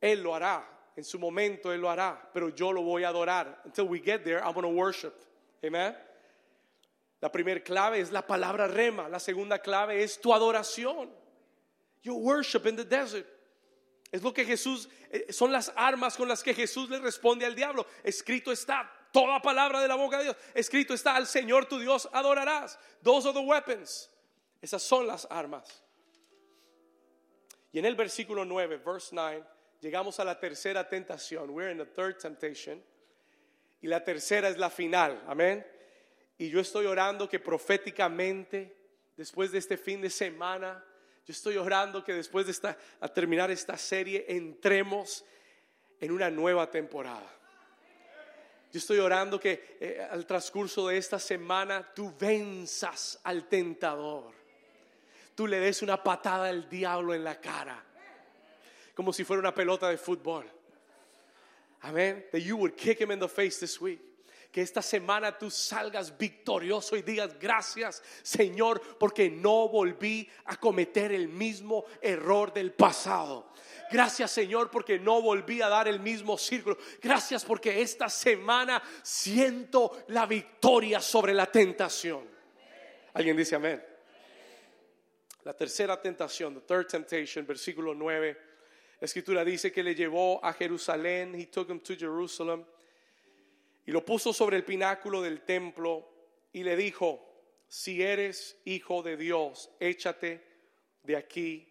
Él 0.00 0.24
lo 0.24 0.34
hará. 0.34 0.68
En 0.96 1.04
su 1.04 1.20
momento 1.20 1.72
Él 1.72 1.80
lo 1.80 1.88
hará. 1.88 2.30
Pero 2.32 2.48
yo 2.48 2.72
lo 2.72 2.82
voy 2.82 3.04
a 3.04 3.10
adorar. 3.10 3.62
Until 3.64 3.84
we 3.84 4.00
get 4.00 4.24
there, 4.24 4.40
I'm 4.40 4.54
going 4.54 4.64
to 4.64 4.76
worship. 4.76 5.12
Amen. 5.64 5.94
La 7.20 7.30
primera 7.30 7.62
clave 7.62 8.00
es 8.00 8.10
la 8.10 8.26
palabra 8.26 8.66
rema. 8.66 9.08
La 9.08 9.20
segunda 9.20 9.60
clave 9.60 10.02
es 10.02 10.20
tu 10.20 10.34
adoración. 10.34 11.10
Your 12.02 12.18
worship 12.18 12.66
in 12.66 12.74
the 12.74 12.84
desert. 12.84 13.28
Es 14.10 14.20
lo 14.20 14.34
que 14.34 14.44
Jesús, 14.44 14.88
eh, 15.12 15.32
son 15.32 15.52
las 15.52 15.72
armas 15.76 16.16
con 16.16 16.26
las 16.26 16.42
que 16.42 16.54
Jesús 16.54 16.90
le 16.90 16.98
responde 16.98 17.46
al 17.46 17.54
diablo. 17.54 17.86
Escrito 18.02 18.50
está, 18.50 18.90
toda 19.12 19.40
palabra 19.40 19.80
de 19.80 19.86
la 19.86 19.94
boca 19.94 20.18
de 20.18 20.24
Dios. 20.24 20.36
Escrito 20.54 20.92
está, 20.92 21.14
al 21.14 21.28
Señor 21.28 21.66
tu 21.66 21.78
Dios 21.78 22.08
adorarás. 22.12 22.80
Those 23.04 23.28
are 23.28 23.32
the 23.32 23.46
weapons. 23.46 24.10
Esas 24.60 24.82
son 24.82 25.06
las 25.06 25.24
armas. 25.30 25.83
Y 27.74 27.80
en 27.80 27.86
el 27.86 27.96
versículo 27.96 28.44
9, 28.44 28.76
verse 28.86 29.08
9, 29.10 29.42
llegamos 29.80 30.20
a 30.20 30.24
la 30.24 30.38
tercera 30.38 30.88
tentación. 30.88 31.50
We're 31.50 31.72
in 31.72 31.78
the 31.78 31.84
third 31.84 32.18
temptation. 32.18 32.80
Y 33.82 33.88
la 33.88 34.04
tercera 34.04 34.48
es 34.48 34.56
la 34.58 34.70
final. 34.70 35.24
Amén. 35.26 35.66
Y 36.38 36.50
yo 36.50 36.60
estoy 36.60 36.86
orando 36.86 37.28
que 37.28 37.40
proféticamente, 37.40 38.76
después 39.16 39.50
de 39.50 39.58
este 39.58 39.76
fin 39.76 40.00
de 40.00 40.08
semana, 40.08 40.84
yo 41.26 41.32
estoy 41.32 41.56
orando 41.56 42.04
que 42.04 42.12
después 42.12 42.46
de 42.46 42.52
esta, 42.52 42.78
a 43.00 43.08
terminar 43.08 43.50
esta 43.50 43.76
serie, 43.76 44.24
entremos 44.28 45.24
en 45.98 46.12
una 46.12 46.30
nueva 46.30 46.70
temporada. 46.70 47.28
Yo 48.70 48.78
estoy 48.78 49.00
orando 49.00 49.40
que 49.40 49.78
eh, 49.80 50.08
al 50.08 50.24
transcurso 50.26 50.86
de 50.86 50.96
esta 50.96 51.18
semana 51.18 51.92
tú 51.92 52.14
venzas 52.16 53.18
al 53.24 53.48
tentador. 53.48 54.43
Tú 55.34 55.46
le 55.46 55.58
des 55.58 55.82
una 55.82 56.02
patada 56.02 56.48
al 56.48 56.68
diablo 56.68 57.14
en 57.14 57.24
la 57.24 57.40
cara. 57.40 57.82
Como 58.94 59.12
si 59.12 59.24
fuera 59.24 59.40
una 59.40 59.54
pelota 59.54 59.88
de 59.88 59.98
fútbol. 59.98 60.44
Amén. 61.82 62.26
That 62.32 62.40
you 62.40 62.56
would 62.56 62.76
kick 62.76 63.00
him 63.00 63.10
in 63.10 63.18
the 63.18 63.28
face 63.28 63.58
this 63.58 63.80
week. 63.80 64.00
Que 64.50 64.62
esta 64.62 64.80
semana 64.80 65.36
tú 65.36 65.50
salgas 65.50 66.16
victorioso 66.16 66.96
y 66.96 67.02
digas 67.02 67.36
gracias 67.40 68.00
Señor 68.22 68.80
porque 68.98 69.28
no 69.28 69.68
volví 69.68 70.30
a 70.44 70.56
cometer 70.56 71.10
el 71.10 71.26
mismo 71.26 71.84
error 72.00 72.52
del 72.52 72.72
pasado. 72.72 73.50
Gracias 73.90 74.30
Señor 74.30 74.70
porque 74.70 75.00
no 75.00 75.20
volví 75.20 75.60
a 75.60 75.68
dar 75.68 75.88
el 75.88 75.98
mismo 75.98 76.38
círculo. 76.38 76.78
Gracias 77.02 77.44
porque 77.44 77.82
esta 77.82 78.08
semana 78.08 78.80
siento 79.02 80.04
la 80.08 80.24
victoria 80.24 81.00
sobre 81.00 81.34
la 81.34 81.50
tentación. 81.50 82.22
¿Alguien 83.12 83.36
dice 83.36 83.56
amén? 83.56 83.93
La 85.44 85.52
tercera 85.52 86.00
tentación, 86.00 86.54
the 86.54 86.60
third 86.60 86.88
temptation, 86.88 87.46
versículo 87.46 87.94
9. 87.94 88.36
La 89.00 89.04
escritura 89.04 89.44
dice 89.44 89.70
que 89.70 89.82
le 89.82 89.94
llevó 89.94 90.42
a 90.42 90.54
Jerusalén, 90.54 91.34
he 91.34 91.46
took 91.46 91.68
him 91.68 91.80
to 91.80 91.94
Jerusalem, 91.94 92.64
y 93.86 93.92
lo 93.92 94.02
puso 94.02 94.32
sobre 94.32 94.56
el 94.56 94.64
pináculo 94.64 95.20
del 95.20 95.42
templo 95.42 96.08
y 96.52 96.62
le 96.62 96.74
dijo, 96.76 97.20
si 97.68 98.02
eres 98.02 98.56
hijo 98.64 99.02
de 99.02 99.18
Dios, 99.18 99.70
échate 99.78 100.42
de 101.02 101.16
aquí 101.16 101.68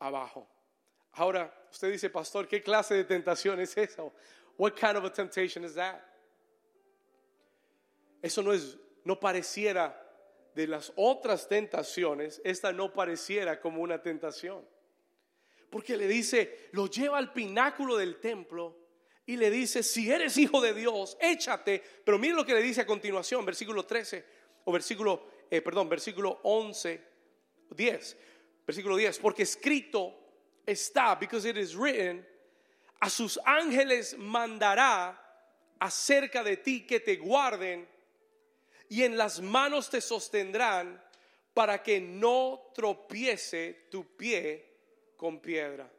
abajo. 0.00 0.48
Ahora, 1.12 1.52
usted 1.70 1.92
dice, 1.92 2.10
pastor, 2.10 2.48
¿qué 2.48 2.60
clase 2.60 2.94
de 2.94 3.04
tentación 3.04 3.60
es 3.60 3.76
esa? 3.76 4.02
What 4.56 4.72
kind 4.74 4.96
of 4.96 5.04
a 5.04 5.12
temptation 5.12 5.64
is 5.64 5.74
that? 5.74 6.00
Eso 8.20 8.42
no 8.42 8.52
es, 8.52 8.76
no 9.04 9.20
pareciera 9.20 9.94
de 10.54 10.66
las 10.66 10.92
otras 10.96 11.48
tentaciones, 11.48 12.40
esta 12.44 12.72
no 12.72 12.92
pareciera 12.92 13.60
como 13.60 13.82
una 13.82 14.02
tentación. 14.02 14.66
Porque 15.70 15.96
le 15.96 16.06
dice, 16.06 16.68
lo 16.72 16.86
lleva 16.86 17.18
al 17.18 17.32
pináculo 17.32 17.96
del 17.96 18.20
templo 18.20 18.76
y 19.24 19.36
le 19.36 19.50
dice, 19.50 19.82
si 19.82 20.10
eres 20.10 20.36
hijo 20.36 20.60
de 20.60 20.74
Dios, 20.74 21.16
échate. 21.20 21.82
Pero 22.04 22.18
mire 22.18 22.34
lo 22.34 22.44
que 22.44 22.54
le 22.54 22.62
dice 22.62 22.82
a 22.82 22.86
continuación, 22.86 23.46
versículo 23.46 23.86
13, 23.86 24.24
o 24.64 24.72
versículo, 24.72 25.28
eh, 25.50 25.62
perdón, 25.62 25.88
versículo 25.88 26.40
11, 26.42 27.00
10. 27.70 28.16
Versículo 28.66 28.96
10, 28.96 29.18
porque 29.18 29.42
escrito 29.42 30.14
está, 30.66 31.14
because 31.18 31.48
it 31.48 31.56
is 31.56 31.74
written, 31.74 32.26
a 33.00 33.10
sus 33.10 33.40
ángeles 33.44 34.16
mandará 34.18 35.18
acerca 35.80 36.44
de 36.44 36.58
ti 36.58 36.86
que 36.86 37.00
te 37.00 37.16
guarden 37.16 37.88
y 38.92 39.04
en 39.04 39.16
las 39.16 39.40
manos 39.40 39.88
te 39.88 40.02
sostendrán 40.02 41.02
para 41.54 41.82
que 41.82 41.98
no 41.98 42.70
tropiece 42.74 43.86
tu 43.90 44.04
pie 44.18 44.70
con 45.16 45.40
piedra. 45.40 45.90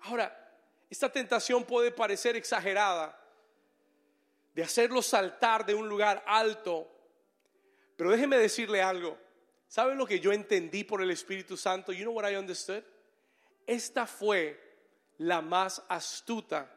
Ahora, 0.00 0.58
esta 0.90 1.12
tentación 1.12 1.62
puede 1.62 1.92
parecer 1.92 2.34
exagerada 2.34 3.16
de 4.52 4.64
hacerlo 4.64 5.00
saltar 5.00 5.64
de 5.64 5.76
un 5.76 5.88
lugar 5.88 6.24
alto, 6.26 6.90
pero 7.96 8.10
déjeme 8.10 8.36
decirle 8.36 8.82
algo. 8.82 9.16
¿Saben 9.68 9.96
lo 9.96 10.04
que 10.04 10.18
yo 10.18 10.32
entendí 10.32 10.82
por 10.82 11.00
el 11.00 11.12
Espíritu 11.12 11.56
Santo? 11.56 11.92
You 11.92 12.02
know 12.02 12.14
what 12.14 12.28
I 12.28 12.34
understood? 12.34 12.82
Esta 13.64 14.08
fue 14.08 14.58
la 15.18 15.40
más 15.40 15.84
astuta 15.88 16.68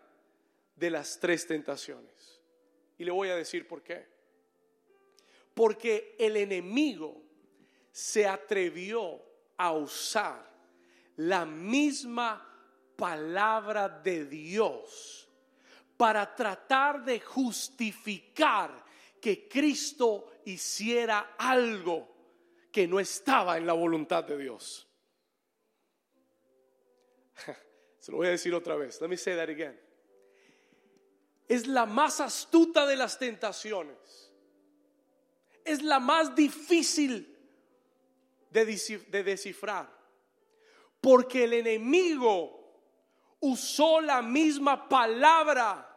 de 0.76 0.92
las 0.92 1.20
tres 1.20 1.48
tentaciones. 1.48 2.40
Y 3.00 3.06
le 3.06 3.10
voy 3.10 3.30
a 3.30 3.36
decir 3.36 3.68
por 3.68 3.82
qué. 3.82 4.21
Porque 5.54 6.16
el 6.18 6.38
enemigo 6.38 7.22
se 7.92 8.26
atrevió 8.26 9.22
a 9.58 9.74
usar 9.74 10.50
la 11.18 11.46
misma 11.46 12.48
palabra 12.96 13.90
de 13.90 14.26
Dios 14.26 15.28
para 15.98 16.34
tratar 16.36 17.04
de 17.04 17.20
justificar 17.20 18.84
que 19.20 19.48
Cristo 19.48 20.32
hiciera 20.46 21.36
algo 21.38 22.10
que 22.72 22.88
no 22.88 23.00
estaba 23.00 23.58
en 23.58 23.68
la 23.68 23.74
voluntad 23.74 24.24
de 24.24 24.38
Dios. 24.38 24.88
Se 28.00 28.12
lo 28.12 28.18
voy 28.18 28.28
a 28.28 28.32
decir 28.32 28.54
otra 28.56 28.76
vez. 28.76 29.00
Let 29.02 29.10
me 29.10 29.18
say 29.18 29.36
that 29.36 29.50
again. 29.50 29.80
Es 31.48 31.68
la 31.68 31.86
más 31.86 32.20
astuta 32.22 32.88
de 32.88 32.96
las 32.96 33.20
tentaciones. 33.20 34.31
Es 35.66 35.82
la 35.82 36.00
más 36.00 36.36
difícil 36.36 37.38
de 38.50 39.24
descifrar. 39.24 39.90
Porque 41.00 41.46
el 41.46 41.54
enemigo 41.54 42.62
usó 43.40 44.02
la 44.02 44.22
misma 44.22 44.88
palabra 44.88 45.88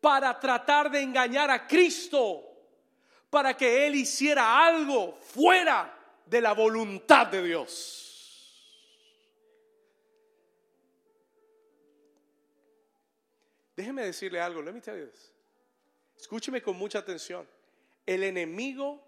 para 0.00 0.38
tratar 0.38 0.90
de 0.90 1.00
engañar 1.00 1.50
a 1.50 1.66
Cristo, 1.66 2.42
para 3.30 3.56
que 3.56 3.86
Él 3.86 3.96
hiciera 3.96 4.64
algo 4.66 5.14
fuera 5.14 5.98
de 6.26 6.40
la 6.40 6.52
voluntad 6.52 7.26
de 7.26 7.42
Dios. 7.42 8.04
Déjeme 13.76 14.04
decirle 14.04 14.40
algo, 14.40 14.62
let 14.62 14.72
me 14.72 14.80
tell. 14.80 15.10
Escúcheme 16.16 16.62
con 16.62 16.76
mucha 16.76 17.00
atención. 17.00 17.46
El 18.06 18.22
enemigo 18.22 19.02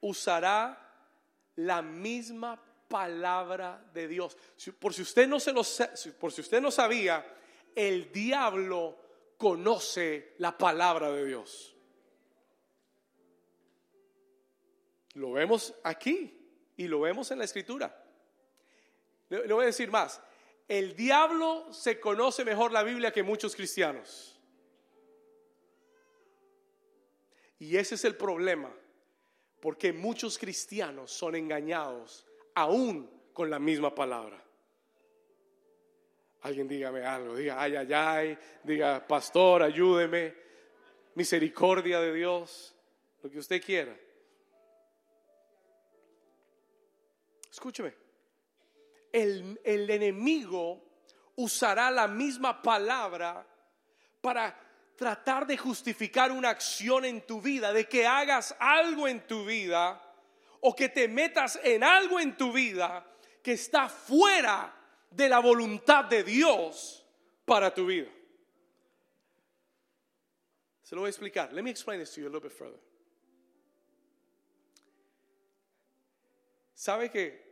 usará 0.00 0.82
la 1.56 1.82
misma 1.82 2.60
palabra 2.88 3.82
de 3.92 4.08
Dios. 4.08 4.36
Por 4.78 4.94
si 4.94 5.02
usted 5.02 5.26
no 5.26 5.40
se 5.40 5.52
lo 5.52 5.62
por 6.18 6.32
si 6.32 6.40
usted 6.40 6.60
no 6.60 6.70
sabía, 6.70 7.24
el 7.74 8.12
diablo 8.12 8.98
conoce 9.36 10.34
la 10.38 10.56
palabra 10.56 11.10
de 11.10 11.24
Dios. 11.26 11.74
Lo 15.14 15.32
vemos 15.32 15.74
aquí 15.82 16.72
y 16.76 16.88
lo 16.88 17.00
vemos 17.00 17.30
en 17.30 17.38
la 17.38 17.44
escritura. 17.44 18.04
Le, 19.28 19.46
le 19.46 19.54
voy 19.54 19.64
a 19.64 19.66
decir 19.66 19.90
más. 19.90 20.20
El 20.68 20.94
diablo 20.94 21.72
se 21.72 21.98
conoce 22.00 22.44
mejor 22.44 22.72
la 22.72 22.82
Biblia 22.82 23.12
que 23.12 23.22
muchos 23.22 23.54
cristianos. 23.54 24.35
Y 27.58 27.76
ese 27.76 27.94
es 27.94 28.04
el 28.04 28.16
problema, 28.16 28.72
porque 29.60 29.92
muchos 29.92 30.38
cristianos 30.38 31.10
son 31.10 31.34
engañados 31.34 32.26
aún 32.54 33.10
con 33.32 33.50
la 33.50 33.58
misma 33.58 33.94
palabra. 33.94 34.42
Alguien 36.42 36.68
dígame 36.68 37.04
algo, 37.04 37.36
diga, 37.36 37.60
ay, 37.60 37.76
ay, 37.76 37.92
ay, 37.92 38.38
diga, 38.62 39.06
pastor, 39.06 39.62
ayúdeme, 39.62 40.34
misericordia 41.14 42.00
de 42.00 42.12
Dios, 42.12 42.74
lo 43.22 43.30
que 43.30 43.38
usted 43.38 43.62
quiera. 43.62 43.96
Escúcheme, 47.50 47.94
el, 49.10 49.58
el 49.64 49.88
enemigo 49.88 50.84
usará 51.36 51.90
la 51.90 52.06
misma 52.06 52.60
palabra 52.60 53.46
para 54.20 54.65
tratar 54.96 55.46
de 55.46 55.56
justificar 55.56 56.32
una 56.32 56.50
acción 56.50 57.04
en 57.04 57.26
tu 57.26 57.40
vida, 57.40 57.72
de 57.72 57.88
que 57.88 58.06
hagas 58.06 58.56
algo 58.58 59.06
en 59.06 59.26
tu 59.26 59.44
vida 59.44 60.02
o 60.60 60.74
que 60.74 60.88
te 60.88 61.06
metas 61.06 61.60
en 61.62 61.84
algo 61.84 62.18
en 62.18 62.36
tu 62.36 62.52
vida 62.52 63.06
que 63.42 63.52
está 63.52 63.88
fuera 63.88 64.74
de 65.10 65.28
la 65.28 65.38
voluntad 65.38 66.06
de 66.06 66.24
Dios 66.24 67.06
para 67.44 67.72
tu 67.72 67.86
vida. 67.86 68.10
Se 70.82 70.94
lo 70.94 71.02
voy 71.02 71.08
a 71.08 71.10
explicar. 71.10 71.52
Let 71.52 71.62
me 71.62 71.70
explain 71.70 72.00
this 72.00 72.12
to 72.14 72.20
you 72.20 72.26
a 72.26 72.30
little 72.30 72.48
bit 72.48 72.56
further. 72.56 72.80
¿Sabe 76.74 77.10
que 77.10 77.46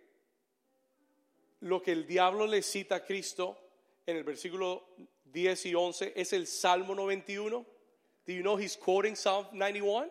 lo 1.60 1.82
que 1.82 1.92
el 1.92 2.06
diablo 2.06 2.46
le 2.46 2.62
cita 2.62 2.96
a 2.96 3.04
Cristo 3.04 3.58
en 4.06 4.16
el 4.16 4.24
versículo 4.24 4.94
10 5.34 5.66
y 5.66 5.74
11 5.74 6.12
es 6.16 6.32
el 6.32 6.46
Salmo 6.46 6.94
91? 6.94 7.66
Do 8.26 8.32
you 8.32 8.40
know 8.40 8.56
he's 8.56 8.76
quoting 8.76 9.14
Psalm 9.14 9.46
91? 9.52 10.10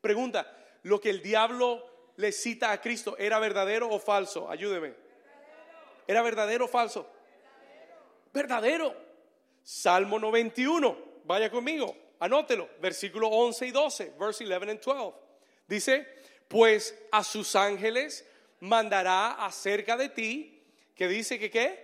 Pregunta, 0.00 0.46
lo 0.82 1.00
que 1.00 1.10
el 1.10 1.20
diablo 1.20 1.82
le 2.16 2.30
cita 2.30 2.70
a 2.70 2.80
Cristo, 2.80 3.16
¿era 3.18 3.40
verdadero 3.40 3.88
o 3.90 3.98
falso? 3.98 4.48
Ayúdeme. 4.48 4.94
¿Era 6.06 6.22
verdadero 6.22 6.66
o 6.66 6.68
falso? 6.68 7.10
verdadero. 8.34 8.94
Salmo 9.62 10.18
91, 10.18 10.98
vaya 11.24 11.50
conmigo, 11.50 11.96
anótelo, 12.20 12.68
versículo 12.82 13.28
11 13.28 13.66
y 13.66 13.70
12, 13.70 14.12
verse 14.18 14.44
11 14.44 14.70
and 14.72 14.80
12. 14.80 15.14
Dice, 15.66 16.06
pues 16.48 16.94
a 17.10 17.24
sus 17.24 17.56
ángeles 17.56 18.28
mandará 18.60 19.32
acerca 19.32 19.96
de 19.96 20.10
ti, 20.10 20.62
que 20.94 21.08
dice 21.08 21.38
que 21.38 21.50
qué? 21.50 21.83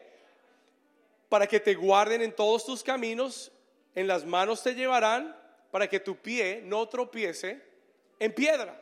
Para 1.31 1.47
que 1.47 1.61
te 1.61 1.75
guarden 1.75 2.21
en 2.21 2.35
todos 2.35 2.67
tus 2.67 2.83
caminos, 2.83 3.51
en 3.95 4.07
las 4.07 4.27
manos 4.27 4.63
te 4.63 4.75
llevarán, 4.75 5.35
para 5.71 5.89
que 5.89 5.99
tu 5.99 6.17
pie 6.17 6.61
no 6.63 6.87
tropiece 6.87 7.63
en 8.19 8.35
piedra. 8.35 8.79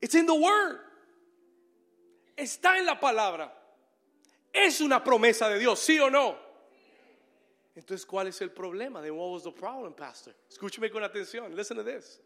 It's 0.00 0.14
in 0.14 0.24
the 0.24 0.32
word. 0.32 0.80
Está 2.36 2.78
en 2.78 2.86
la 2.86 2.98
palabra. 2.98 3.52
Es 4.52 4.80
una 4.80 5.02
promesa 5.04 5.48
de 5.48 5.58
Dios, 5.58 5.80
¿sí 5.80 5.98
o 5.98 6.08
no? 6.08 6.38
Entonces, 7.74 8.06
¿cuál 8.06 8.28
es 8.28 8.40
el 8.40 8.52
problema? 8.52 9.02
Then 9.02 9.12
what 9.12 9.32
was 9.32 9.42
the 9.42 9.52
problem, 9.52 9.92
pastor? 9.94 10.34
Escúcheme 10.48 10.90
con 10.90 11.02
atención. 11.02 11.54
Listen 11.54 11.76
to 11.76 11.84
this. 11.84 12.20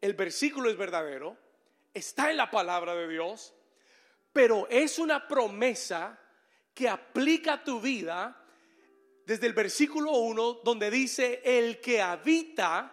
El 0.00 0.14
versículo 0.14 0.68
es 0.68 0.76
verdadero, 0.76 1.36
está 1.94 2.30
en 2.30 2.36
la 2.36 2.50
palabra 2.50 2.94
de 2.94 3.08
Dios, 3.08 3.54
pero 4.32 4.66
es 4.68 4.98
una 4.98 5.26
promesa 5.26 6.18
que 6.74 6.88
aplica 6.88 7.62
tu 7.62 7.80
vida 7.80 8.36
desde 9.26 9.46
el 9.46 9.52
versículo 9.52 10.12
1 10.12 10.60
donde 10.64 10.90
dice, 10.90 11.40
el 11.44 11.80
que 11.80 12.00
habita 12.00 12.92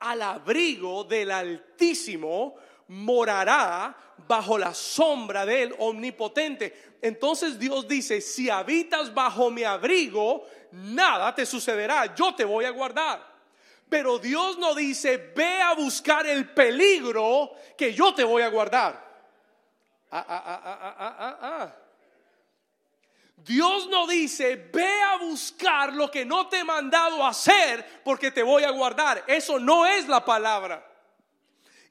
al 0.00 0.22
abrigo 0.22 1.04
del 1.04 1.30
Altísimo 1.30 2.56
morará 2.88 3.96
bajo 4.26 4.58
la 4.58 4.74
sombra 4.74 5.46
del 5.46 5.74
omnipotente. 5.78 6.96
Entonces 7.00 7.58
Dios 7.58 7.86
dice, 7.86 8.20
si 8.20 8.50
habitas 8.50 9.14
bajo 9.14 9.50
mi 9.50 9.62
abrigo, 9.62 10.44
nada 10.72 11.34
te 11.34 11.46
sucederá, 11.46 12.14
yo 12.14 12.34
te 12.34 12.44
voy 12.44 12.64
a 12.64 12.70
guardar. 12.70 13.30
Pero 13.88 14.18
Dios 14.18 14.58
no 14.58 14.74
dice, 14.74 15.32
ve 15.34 15.60
a 15.60 15.74
buscar 15.74 16.26
el 16.26 16.50
peligro 16.50 17.52
que 17.76 17.92
yo 17.92 18.14
te 18.14 18.22
voy 18.22 18.42
a 18.42 18.48
guardar. 18.48 19.08
Ah, 20.12 20.24
ah, 20.28 20.42
ah, 21.42 21.76
Dios 23.44 23.88
no 23.88 24.06
dice, 24.06 24.56
ve 24.72 25.02
a 25.02 25.16
buscar 25.18 25.94
lo 25.94 26.10
que 26.10 26.24
no 26.24 26.48
te 26.48 26.58
he 26.58 26.64
mandado 26.64 27.24
hacer 27.26 28.02
porque 28.04 28.30
te 28.30 28.42
voy 28.42 28.64
a 28.64 28.70
guardar. 28.70 29.24
Eso 29.26 29.58
no 29.58 29.86
es 29.86 30.08
la 30.08 30.24
palabra. 30.24 30.86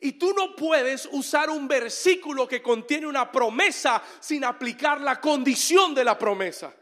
Y 0.02 0.14
tú 0.14 0.34
no 0.34 0.56
puedes 0.56 1.10
usar 1.12 1.50
un 1.50 1.68
versículo 1.68 2.48
que 2.48 2.62
contiene 2.62 3.08
una 3.08 3.32
promesa 3.32 4.02
sin 4.20 4.46
aplicar 4.46 5.02
la 5.02 5.20
condición 5.20 5.94
de 5.94 6.06
la 6.06 6.18
promesa. 6.18 6.74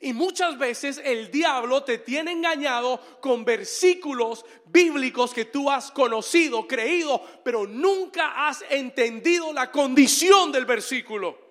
Y 0.00 0.12
muchas 0.12 0.58
veces 0.58 1.00
el 1.02 1.30
diablo 1.30 1.82
te 1.82 1.98
tiene 1.98 2.32
engañado 2.32 3.00
con 3.20 3.44
versículos 3.44 4.44
bíblicos 4.66 5.32
que 5.32 5.46
tú 5.46 5.70
has 5.70 5.90
conocido, 5.90 6.66
creído, 6.66 7.22
pero 7.42 7.66
nunca 7.66 8.46
has 8.46 8.62
entendido 8.68 9.52
la 9.52 9.72
condición 9.72 10.52
del 10.52 10.66
versículo. 10.66 11.45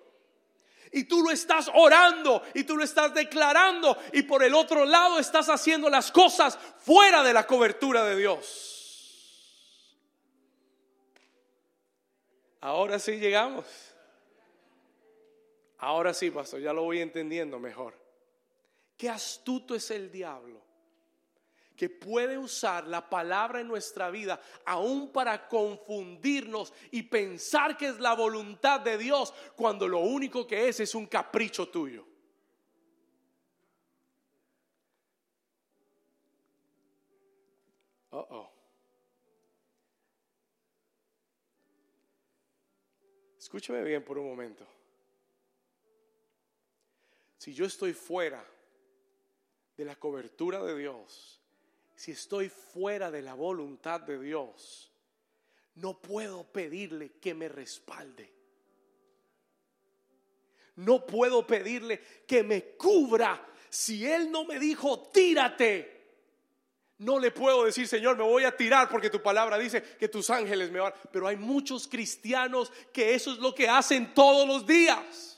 Y 0.96 1.04
tú 1.04 1.22
lo 1.22 1.30
estás 1.30 1.70
orando 1.74 2.42
y 2.54 2.64
tú 2.64 2.78
lo 2.78 2.84
estás 2.86 3.14
declarando 3.14 3.98
y 4.14 4.22
por 4.22 4.42
el 4.42 4.56
otro 4.56 4.86
lado 4.86 5.20
estás 5.20 5.50
haciendo 5.50 5.90
las 5.90 6.10
cosas 6.10 6.58
fuera 6.80 7.22
de 7.22 7.34
la 7.34 7.46
cobertura 7.46 8.06
de 8.06 8.16
Dios. 8.16 9.52
Ahora 12.62 12.98
sí 12.98 13.18
llegamos. 13.18 13.66
Ahora 15.80 16.14
sí, 16.14 16.32
pastor, 16.32 16.62
ya 16.62 16.72
lo 16.72 16.84
voy 16.84 17.02
entendiendo 17.02 17.60
mejor. 17.60 17.94
Qué 18.96 19.10
astuto 19.10 19.76
es 19.76 19.92
el 19.92 20.10
diablo 20.10 20.65
que 21.76 21.90
puede 21.90 22.38
usar 22.38 22.88
la 22.88 23.10
palabra 23.10 23.60
en 23.60 23.68
nuestra 23.68 24.10
vida 24.10 24.40
aún 24.66 25.12
para 25.12 25.48
confundirnos 25.48 26.74
y 26.92 27.04
pensar 27.04 27.78
que 27.78 27.88
es 27.88 28.00
la 28.00 28.14
voluntad 28.14 28.80
de 28.82 28.98
Dios 28.98 29.34
cuando 29.56 29.88
lo 29.88 30.00
único 30.00 30.48
que 30.48 30.70
es 30.70 30.80
es 30.80 30.96
un 30.96 31.06
capricho 31.08 31.68
tuyo. 31.68 32.06
Uh 38.12 38.18
oh. 38.18 38.52
Escúchame 43.38 43.84
bien 43.84 44.04
por 44.04 44.18
un 44.18 44.28
momento. 44.28 44.66
Si 47.38 47.54
yo 47.54 47.66
estoy 47.66 47.94
fuera 47.94 48.44
de 49.78 49.86
la 49.86 49.96
cobertura 49.96 50.64
de 50.64 50.76
Dios, 50.76 51.45
si 51.96 52.12
estoy 52.12 52.50
fuera 52.50 53.10
de 53.10 53.22
la 53.22 53.34
voluntad 53.34 54.02
de 54.02 54.20
Dios, 54.20 54.92
no 55.76 56.00
puedo 56.02 56.44
pedirle 56.44 57.14
que 57.22 57.34
me 57.34 57.48
respalde. 57.48 58.34
No 60.76 61.06
puedo 61.06 61.48
pedirle 61.48 62.02
que 62.28 62.44
me 62.44 62.76
cubra. 62.76 63.46
Si 63.70 64.06
Él 64.06 64.30
no 64.30 64.44
me 64.46 64.60
dijo, 64.60 65.10
tírate. 65.10 65.96
No 66.98 67.20
le 67.20 67.32
puedo 67.32 67.66
decir, 67.66 67.88
Señor, 67.88 68.18
me 68.18 68.24
voy 68.24 68.46
a 68.46 68.56
tirar 68.56 68.90
porque 68.90 69.10
tu 69.10 69.22
palabra 69.22 69.58
dice 69.58 69.82
que 69.82 70.08
tus 70.08 70.30
ángeles 70.30 70.72
me 70.72 70.80
van. 70.80 70.94
Pero 71.12 71.28
hay 71.28 71.36
muchos 71.36 71.88
cristianos 71.88 72.72
que 72.94 73.14
eso 73.14 73.34
es 73.34 73.40
lo 73.40 73.54
que 73.54 73.68
hacen 73.68 74.14
todos 74.14 74.48
los 74.48 74.66
días. 74.66 75.35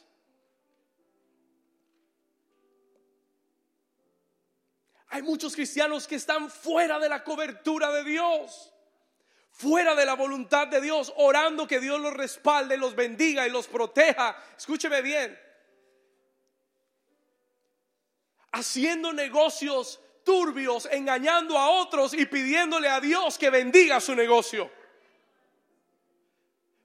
Hay 5.18 5.24
muchos 5.24 5.56
cristianos 5.56 6.08
que 6.08 6.14
están 6.14 6.48
fuera 6.48 7.00
de 7.00 7.10
la 7.10 7.24
cobertura 7.24 7.92
de 7.92 8.04
Dios, 8.04 8.72
fuera 9.50 9.96
de 9.96 10.06
la 10.06 10.14
voluntad 10.14 10.68
de 10.68 10.80
Dios, 10.80 11.12
orando 11.18 11.66
que 11.66 11.80
Dios 11.80 12.00
los 12.00 12.14
respalde, 12.14 12.78
los 12.78 12.96
bendiga 12.96 13.48
y 13.48 13.50
los 13.50 13.66
proteja. 13.66 14.38
Escúcheme 14.56 15.02
bien. 15.02 15.36
Haciendo 18.52 19.12
negocios 19.12 20.00
turbios, 20.24 20.88
engañando 20.92 21.58
a 21.58 21.68
otros 21.72 22.14
y 22.14 22.28
pidiéndole 22.28 22.88
a 22.88 23.00
Dios 23.00 23.40
que 23.40 23.50
bendiga 23.50 24.00
su 24.00 24.14
negocio. 24.14 24.70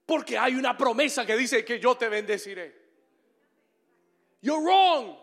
Porque 0.06 0.38
hay 0.38 0.54
una 0.54 0.74
promesa 0.74 1.26
que 1.26 1.36
dice 1.36 1.66
que 1.66 1.78
yo 1.78 1.98
te 1.98 2.08
bendeciré. 2.08 2.80
You're 4.40 4.64
wrong. 4.64 5.18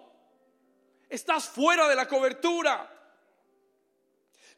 Estás 1.10 1.50
fuera 1.50 1.90
de 1.90 1.96
la 1.96 2.08
cobertura. 2.08 2.98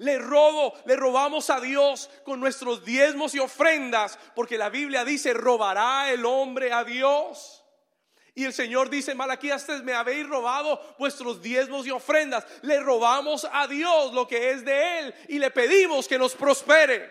Le 0.01 0.17
robo, 0.17 0.73
le 0.85 0.95
robamos 0.95 1.51
a 1.51 1.59
Dios 1.59 2.09
con 2.23 2.39
nuestros 2.39 2.83
diezmos 2.83 3.35
y 3.35 3.39
ofrendas, 3.39 4.17
porque 4.33 4.57
la 4.57 4.69
Biblia 4.69 5.05
dice, 5.05 5.31
robará 5.31 6.11
el 6.11 6.25
hombre 6.25 6.73
a 6.73 6.83
Dios. 6.83 7.63
Y 8.33 8.45
el 8.45 8.51
Señor 8.51 8.89
dice, 8.89 9.13
Malaquías, 9.13 9.67
me 9.83 9.93
habéis 9.93 10.27
robado 10.27 10.81
vuestros 10.97 11.39
diezmos 11.39 11.85
y 11.85 11.91
ofrendas. 11.91 12.47
Le 12.63 12.79
robamos 12.79 13.47
a 13.51 13.67
Dios 13.67 14.11
lo 14.13 14.27
que 14.27 14.49
es 14.49 14.65
de 14.65 14.99
Él 14.99 15.15
y 15.27 15.37
le 15.37 15.51
pedimos 15.51 16.07
que 16.07 16.17
nos 16.17 16.33
prospere. 16.33 17.07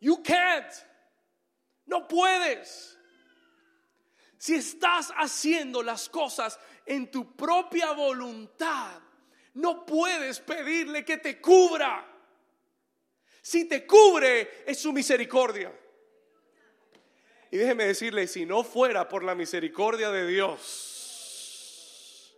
You 0.00 0.22
can't. 0.22 0.72
No 1.84 2.08
puedes. 2.08 2.96
Si 4.38 4.54
estás 4.54 5.12
haciendo 5.14 5.82
las 5.82 6.08
cosas 6.08 6.58
en 6.86 7.10
tu 7.10 7.36
propia 7.36 7.92
voluntad, 7.92 9.02
no 9.58 9.84
puedes 9.84 10.40
pedirle 10.40 11.04
que 11.04 11.18
te 11.18 11.40
cubra. 11.40 12.06
Si 13.42 13.68
te 13.68 13.84
cubre, 13.84 14.62
es 14.64 14.78
su 14.78 14.92
misericordia. 14.92 15.72
Y 17.50 17.56
déjeme 17.56 17.86
decirle, 17.86 18.28
si 18.28 18.46
no 18.46 18.62
fuera 18.62 19.08
por 19.08 19.24
la 19.24 19.34
misericordia 19.34 20.10
de 20.10 20.28
Dios, 20.28 22.36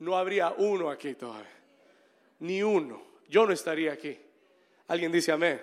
no 0.00 0.18
habría 0.18 0.50
uno 0.50 0.90
aquí 0.90 1.14
todavía. 1.14 1.48
Ni 2.40 2.62
uno. 2.62 3.00
Yo 3.28 3.46
no 3.46 3.52
estaría 3.52 3.92
aquí. 3.92 4.18
Alguien 4.88 5.12
dice 5.12 5.30
amén. 5.30 5.60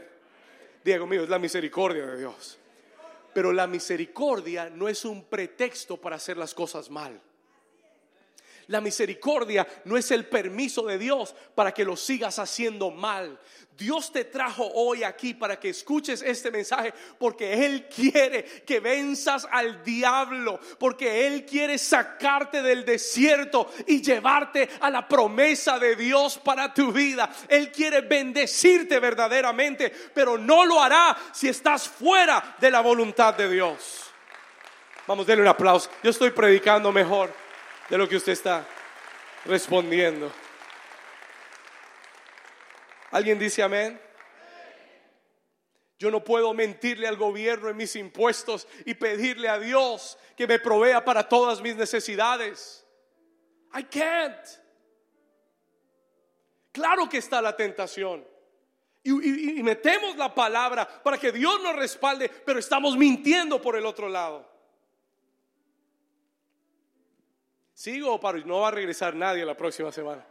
Diga 0.83 0.99
conmigo, 0.99 1.23
es 1.23 1.29
la 1.29 1.39
misericordia 1.39 2.05
de 2.05 2.19
Dios. 2.19 2.57
Pero 3.33 3.51
la 3.51 3.67
misericordia 3.67 4.69
no 4.69 4.87
es 4.87 5.03
un 5.03 5.25
pretexto 5.25 5.97
para 5.97 6.15
hacer 6.15 6.37
las 6.37 6.53
cosas 6.53 6.89
mal. 6.89 7.19
La 8.67 8.81
misericordia 8.81 9.67
no 9.85 9.97
es 9.97 10.11
el 10.11 10.25
permiso 10.25 10.83
de 10.83 10.97
Dios 10.97 11.35
para 11.53 11.73
que 11.73 11.85
lo 11.85 11.95
sigas 11.95 12.39
haciendo 12.39 12.91
mal. 12.91 13.39
Dios 13.77 14.11
te 14.11 14.23
trajo 14.23 14.71
hoy 14.73 15.03
aquí 15.03 15.33
para 15.33 15.59
que 15.59 15.69
escuches 15.69 16.21
este 16.21 16.49
mensaje 16.49 16.93
porque 17.19 17.65
Él 17.65 17.87
quiere 17.93 18.43
que 18.65 18.79
venzas 18.79 19.47
al 19.51 19.83
diablo, 19.83 20.59
porque 20.79 21.27
Él 21.27 21.45
quiere 21.45 21.77
sacarte 21.77 22.61
del 22.61 22.85
desierto 22.85 23.69
y 23.85 24.01
llevarte 24.01 24.69
a 24.79 24.89
la 24.89 25.07
promesa 25.07 25.77
de 25.77 25.95
Dios 25.95 26.37
para 26.37 26.73
tu 26.73 26.93
vida. 26.93 27.29
Él 27.49 27.71
quiere 27.71 28.01
bendecirte 28.01 28.99
verdaderamente, 28.99 29.91
pero 30.13 30.37
no 30.37 30.65
lo 30.65 30.81
hará 30.81 31.17
si 31.33 31.49
estás 31.49 31.89
fuera 31.89 32.55
de 32.59 32.71
la 32.71 32.79
voluntad 32.79 33.33
de 33.33 33.49
Dios. 33.49 34.05
Vamos, 35.05 35.27
denle 35.27 35.43
un 35.43 35.49
aplauso. 35.49 35.89
Yo 36.01 36.09
estoy 36.09 36.31
predicando 36.31 36.91
mejor. 36.91 37.44
De 37.89 37.97
lo 37.97 38.07
que 38.07 38.15
usted 38.15 38.33
está 38.33 38.67
respondiendo. 39.45 40.31
¿Alguien 43.11 43.39
dice 43.39 43.63
amén? 43.63 44.01
Yo 45.97 46.11
no 46.11 46.23
puedo 46.23 46.53
mentirle 46.53 47.07
al 47.07 47.15
gobierno 47.15 47.69
en 47.69 47.77
mis 47.77 47.95
impuestos 47.95 48.67
y 48.85 48.95
pedirle 48.95 49.47
a 49.47 49.59
Dios 49.59 50.17
que 50.35 50.47
me 50.47 50.59
provea 50.59 51.05
para 51.05 51.29
todas 51.29 51.61
mis 51.61 51.75
necesidades. 51.75 52.85
I 53.73 53.83
can't. 53.83 54.45
Claro 56.73 57.07
que 57.07 57.17
está 57.17 57.41
la 57.41 57.55
tentación. 57.55 58.27
Y, 59.03 59.61
metemos 59.61 60.17
la 60.17 60.33
palabra 60.33 61.01
para 61.03 61.17
que 61.17 61.31
Dios 61.31 61.61
nos 61.61 61.75
respalde, 61.75 62.27
pero 62.27 62.59
estamos 62.59 62.97
mintiendo 62.97 63.61
por 63.61 63.77
el 63.77 63.85
otro 63.85 64.09
lado. 64.09 64.54
¿Sigo 67.75 68.15
o 68.15 68.33
No 68.45 68.61
va 68.61 68.69
a 68.69 68.71
regresar 68.71 69.13
nadie 69.15 69.45
la 69.45 69.55
próxima 69.55 69.91
semana. 69.91 70.25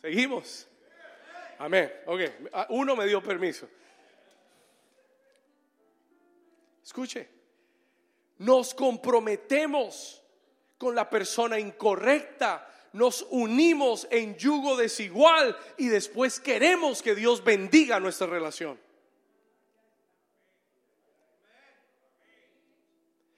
Seguimos. 0.00 0.66
Amén. 1.58 1.92
Ok, 2.06 2.20
uno 2.70 2.96
me 2.96 3.06
dio 3.06 3.22
permiso. 3.22 3.68
Escuche, 6.82 7.28
nos 8.38 8.72
comprometemos 8.72 10.22
con 10.78 10.94
la 10.94 11.10
persona 11.10 11.58
incorrecta, 11.58 12.66
nos 12.94 13.26
unimos 13.28 14.08
en 14.10 14.34
yugo 14.36 14.78
desigual 14.78 15.54
y 15.76 15.88
después 15.88 16.40
queremos 16.40 17.02
que 17.02 17.14
Dios 17.14 17.44
bendiga 17.44 18.00
nuestra 18.00 18.26
relación. 18.28 18.80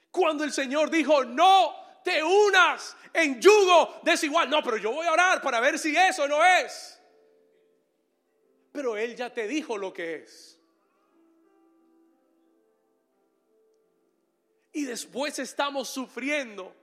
Cuando 0.09 0.45
el 0.45 0.53
Señor 0.53 0.89
dijo, 0.89 1.25
no 1.25 1.81
te 2.03 2.23
unas 2.23 2.95
en 3.13 3.41
yugo 3.41 3.99
desigual, 4.03 4.49
no, 4.49 4.63
pero 4.63 4.77
yo 4.77 4.91
voy 4.91 5.05
a 5.05 5.11
orar 5.11 5.41
para 5.41 5.59
ver 5.59 5.77
si 5.77 5.95
eso 5.95 6.27
no 6.27 6.43
es. 6.43 6.99
Pero 8.71 8.95
Él 8.95 9.15
ya 9.15 9.33
te 9.33 9.47
dijo 9.47 9.77
lo 9.77 9.93
que 9.93 10.15
es. 10.15 10.59
Y 14.73 14.85
después 14.85 15.37
estamos 15.39 15.89
sufriendo, 15.89 16.73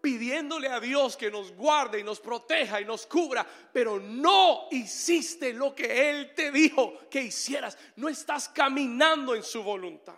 pidiéndole 0.00 0.68
a 0.68 0.78
Dios 0.78 1.16
que 1.16 1.30
nos 1.30 1.50
guarde 1.52 1.98
y 1.98 2.04
nos 2.04 2.20
proteja 2.20 2.80
y 2.80 2.84
nos 2.84 3.06
cubra, 3.06 3.44
pero 3.72 3.98
no 3.98 4.68
hiciste 4.70 5.52
lo 5.52 5.74
que 5.74 6.10
Él 6.10 6.32
te 6.34 6.52
dijo 6.52 7.08
que 7.10 7.22
hicieras. 7.22 7.76
No 7.96 8.08
estás 8.08 8.48
caminando 8.48 9.34
en 9.34 9.42
su 9.42 9.64
voluntad. 9.64 10.14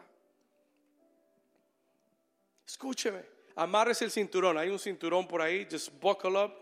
Escúcheme, 2.66 3.35
amarres 3.56 4.00
el 4.02 4.10
cinturón. 4.10 4.56
Hay 4.58 4.68
un 4.68 4.78
cinturón 4.78 5.26
por 5.26 5.42
ahí, 5.42 5.66
just 5.70 5.90
buckle 6.00 6.44
up. 6.44 6.52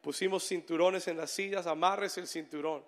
Pusimos 0.00 0.46
cinturones 0.46 1.06
en 1.06 1.16
las 1.16 1.30
sillas, 1.30 1.66
amarres 1.66 2.18
el 2.18 2.26
cinturón. 2.26 2.82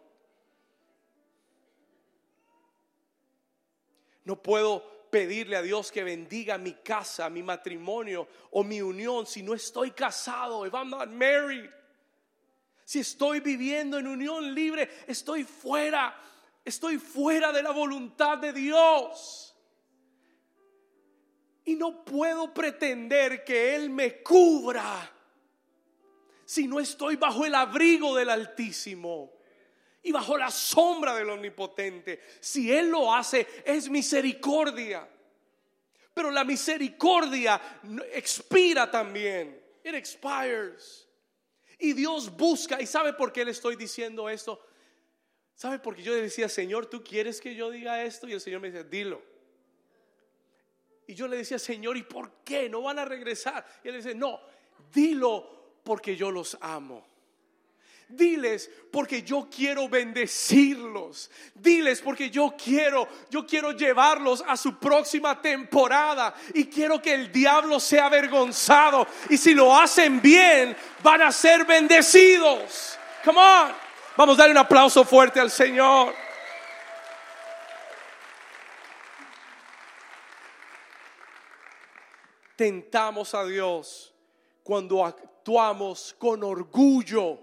No 4.24 4.42
puedo 4.42 4.82
pedirle 5.10 5.54
a 5.54 5.62
Dios 5.62 5.92
que 5.92 6.02
bendiga 6.02 6.58
mi 6.58 6.72
casa, 6.72 7.30
mi 7.30 7.42
matrimonio 7.42 8.26
o 8.50 8.64
mi 8.64 8.82
unión 8.82 9.26
si 9.26 9.42
no 9.42 9.54
estoy 9.54 9.92
casado, 9.92 10.66
if 10.66 10.72
I'm 10.72 10.90
not 10.90 11.08
married. 11.08 11.70
Si 12.84 12.98
estoy 13.00 13.40
viviendo 13.40 13.98
en 13.98 14.08
unión 14.08 14.52
libre, 14.52 14.90
estoy 15.06 15.44
fuera, 15.44 16.20
estoy 16.64 16.98
fuera 16.98 17.52
de 17.52 17.62
la 17.62 17.70
voluntad 17.70 18.38
de 18.38 18.52
Dios. 18.52 19.53
Y 21.64 21.76
no 21.76 22.04
puedo 22.04 22.52
pretender 22.52 23.44
que 23.44 23.74
Él 23.74 23.90
me 23.90 24.22
cubra 24.22 25.10
si 26.44 26.68
no 26.68 26.78
estoy 26.78 27.16
bajo 27.16 27.44
el 27.44 27.54
abrigo 27.54 28.14
del 28.14 28.28
Altísimo 28.28 29.32
y 30.02 30.12
bajo 30.12 30.36
la 30.36 30.50
sombra 30.50 31.14
del 31.14 31.30
Omnipotente. 31.30 32.20
Si 32.40 32.70
Él 32.70 32.90
lo 32.90 33.14
hace, 33.14 33.46
es 33.64 33.88
misericordia. 33.88 35.08
Pero 36.12 36.30
la 36.30 36.44
misericordia 36.44 37.60
expira 38.12 38.90
también. 38.90 39.60
It 39.82 39.94
expires. 39.94 41.08
Y 41.78 41.92
Dios 41.94 42.34
busca. 42.36 42.80
¿Y 42.80 42.86
sabe 42.86 43.14
por 43.14 43.32
qué 43.32 43.44
le 43.44 43.50
estoy 43.50 43.76
diciendo 43.76 44.28
esto? 44.28 44.60
¿Sabe 45.54 45.78
por 45.78 45.96
qué 45.96 46.02
yo 46.02 46.12
le 46.12 46.22
decía, 46.22 46.48
Señor, 46.48 46.86
tú 46.86 47.02
quieres 47.02 47.40
que 47.40 47.54
yo 47.54 47.70
diga 47.70 48.02
esto? 48.02 48.28
Y 48.28 48.32
el 48.32 48.40
Señor 48.40 48.60
me 48.60 48.70
dice, 48.70 48.84
dilo. 48.84 49.22
Y 51.06 51.14
yo 51.14 51.28
le 51.28 51.36
decía, 51.36 51.58
Señor, 51.58 51.96
¿y 51.96 52.02
por 52.02 52.30
qué? 52.44 52.68
No 52.68 52.82
van 52.82 52.98
a 52.98 53.04
regresar. 53.04 53.64
Y 53.82 53.88
él 53.88 53.96
dice, 53.96 54.14
no, 54.14 54.40
dilo 54.92 55.78
porque 55.82 56.16
yo 56.16 56.30
los 56.30 56.56
amo. 56.60 57.06
Diles 58.08 58.70
porque 58.92 59.22
yo 59.22 59.48
quiero 59.54 59.88
bendecirlos. 59.88 61.30
Diles 61.54 62.00
porque 62.00 62.30
yo 62.30 62.54
quiero, 62.56 63.08
yo 63.30 63.46
quiero 63.46 63.72
llevarlos 63.72 64.44
a 64.46 64.56
su 64.56 64.78
próxima 64.78 65.40
temporada 65.40 66.34
y 66.52 66.66
quiero 66.66 67.00
que 67.00 67.14
el 67.14 67.32
diablo 67.32 67.80
sea 67.80 68.06
avergonzado. 68.06 69.06
Y 69.30 69.36
si 69.36 69.54
lo 69.54 69.76
hacen 69.76 70.20
bien, 70.20 70.76
van 71.02 71.22
a 71.22 71.32
ser 71.32 71.64
bendecidos. 71.64 72.98
Come 73.24 73.38
on. 73.38 73.72
Vamos 74.16 74.36
a 74.36 74.42
darle 74.42 74.52
un 74.52 74.58
aplauso 74.58 75.04
fuerte 75.04 75.40
al 75.40 75.50
Señor. 75.50 76.14
Tentamos 82.56 83.34
a 83.34 83.44
Dios 83.44 84.12
cuando 84.62 85.04
actuamos 85.04 86.14
con 86.18 86.42
orgullo 86.42 87.38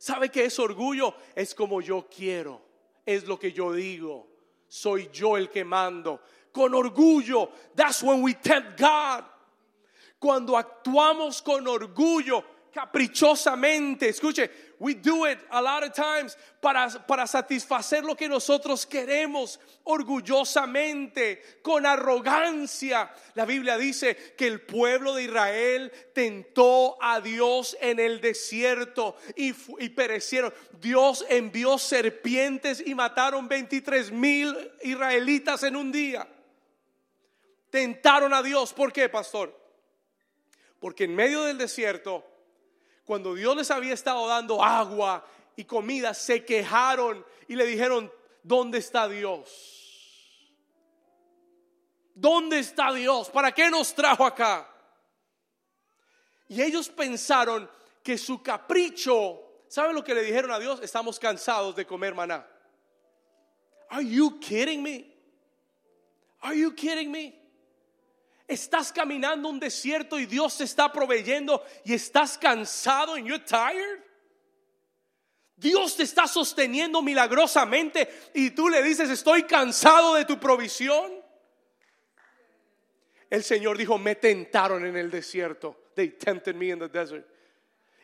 ¿Sabe 0.00 0.30
qué 0.30 0.46
es 0.46 0.58
orgullo? 0.58 1.14
Es 1.34 1.54
como 1.54 1.82
yo 1.82 2.06
quiero, 2.08 2.62
es 3.04 3.28
lo 3.28 3.38
que 3.38 3.52
yo 3.52 3.70
digo, 3.70 4.26
soy 4.66 5.10
yo 5.12 5.36
el 5.36 5.50
que 5.50 5.62
mando. 5.62 6.22
Con 6.50 6.72
orgullo, 6.72 7.50
that's 7.74 8.02
when 8.02 8.22
we 8.22 8.32
tempt 8.32 8.80
God. 8.80 9.24
Cuando 10.18 10.56
actuamos 10.56 11.42
con 11.42 11.68
orgullo, 11.68 12.42
caprichosamente. 12.72 14.08
Escuche, 14.08 14.50
we 14.78 14.94
do 14.94 15.26
it 15.26 15.38
a 15.50 15.60
lot 15.60 15.82
of 15.82 15.92
times 15.92 16.36
para, 16.60 16.88
para 17.06 17.26
satisfacer 17.26 18.04
lo 18.04 18.14
que 18.14 18.28
nosotros 18.28 18.86
queremos, 18.86 19.58
orgullosamente, 19.84 21.60
con 21.62 21.84
arrogancia. 21.84 23.10
La 23.34 23.44
Biblia 23.44 23.76
dice 23.76 24.34
que 24.36 24.46
el 24.46 24.60
pueblo 24.62 25.14
de 25.14 25.24
Israel 25.24 25.92
tentó 26.14 26.96
a 27.02 27.20
Dios 27.20 27.76
en 27.80 28.00
el 28.00 28.20
desierto 28.20 29.16
y, 29.36 29.54
y 29.78 29.88
perecieron. 29.90 30.52
Dios 30.80 31.24
envió 31.28 31.78
serpientes 31.78 32.82
y 32.84 32.94
mataron 32.94 33.48
23 33.48 34.12
mil 34.12 34.56
israelitas 34.82 35.62
en 35.62 35.76
un 35.76 35.92
día. 35.92 36.26
Tentaron 37.70 38.34
a 38.34 38.42
Dios. 38.42 38.72
¿Por 38.72 38.92
qué, 38.92 39.08
pastor? 39.08 39.58
Porque 40.80 41.04
en 41.04 41.14
medio 41.14 41.44
del 41.44 41.58
desierto 41.58 42.29
cuando 43.10 43.34
Dios 43.34 43.56
les 43.56 43.68
había 43.72 43.92
estado 43.92 44.24
dando 44.28 44.62
agua 44.62 45.26
y 45.56 45.64
comida, 45.64 46.14
se 46.14 46.44
quejaron 46.44 47.26
y 47.48 47.56
le 47.56 47.66
dijeron, 47.66 48.08
¿dónde 48.44 48.78
está 48.78 49.08
Dios? 49.08 50.38
¿Dónde 52.14 52.60
está 52.60 52.92
Dios? 52.92 53.28
¿Para 53.28 53.50
qué 53.50 53.68
nos 53.68 53.92
trajo 53.96 54.24
acá? 54.24 54.72
Y 56.46 56.62
ellos 56.62 56.88
pensaron 56.88 57.68
que 58.00 58.16
su 58.16 58.44
capricho, 58.44 59.42
¿saben 59.66 59.96
lo 59.96 60.04
que 60.04 60.14
le 60.14 60.22
dijeron 60.22 60.52
a 60.52 60.60
Dios? 60.60 60.78
Estamos 60.80 61.18
cansados 61.18 61.74
de 61.74 61.84
comer 61.84 62.14
maná. 62.14 62.46
Are 63.88 64.06
you 64.06 64.38
kidding 64.38 64.84
me? 64.84 65.12
Are 66.42 66.56
you 66.56 66.72
kidding 66.76 67.10
me? 67.10 67.39
Estás 68.50 68.92
caminando 68.92 69.48
un 69.48 69.60
desierto 69.60 70.18
y 70.18 70.26
Dios 70.26 70.58
te 70.58 70.64
está 70.64 70.92
proveyendo 70.92 71.64
y 71.84 71.94
estás 71.94 72.36
cansado 72.36 73.16
y 73.16 73.22
you're 73.22 73.44
tired. 73.44 74.00
Dios 75.54 75.96
te 75.96 76.02
está 76.02 76.26
sosteniendo 76.26 77.00
milagrosamente 77.00 78.08
y 78.34 78.50
tú 78.50 78.68
le 78.68 78.82
dices, 78.82 79.08
estoy 79.08 79.44
cansado 79.44 80.14
de 80.14 80.24
tu 80.24 80.40
provisión. 80.40 81.12
El 83.28 83.44
Señor 83.44 83.78
dijo, 83.78 83.98
me 83.98 84.16
tentaron 84.16 84.84
en 84.84 84.96
el 84.96 85.12
desierto. 85.12 85.92
They 85.94 86.10
tempted 86.10 86.56
me 86.56 86.70
in 86.70 86.80
the 86.80 86.88
desert. 86.88 87.26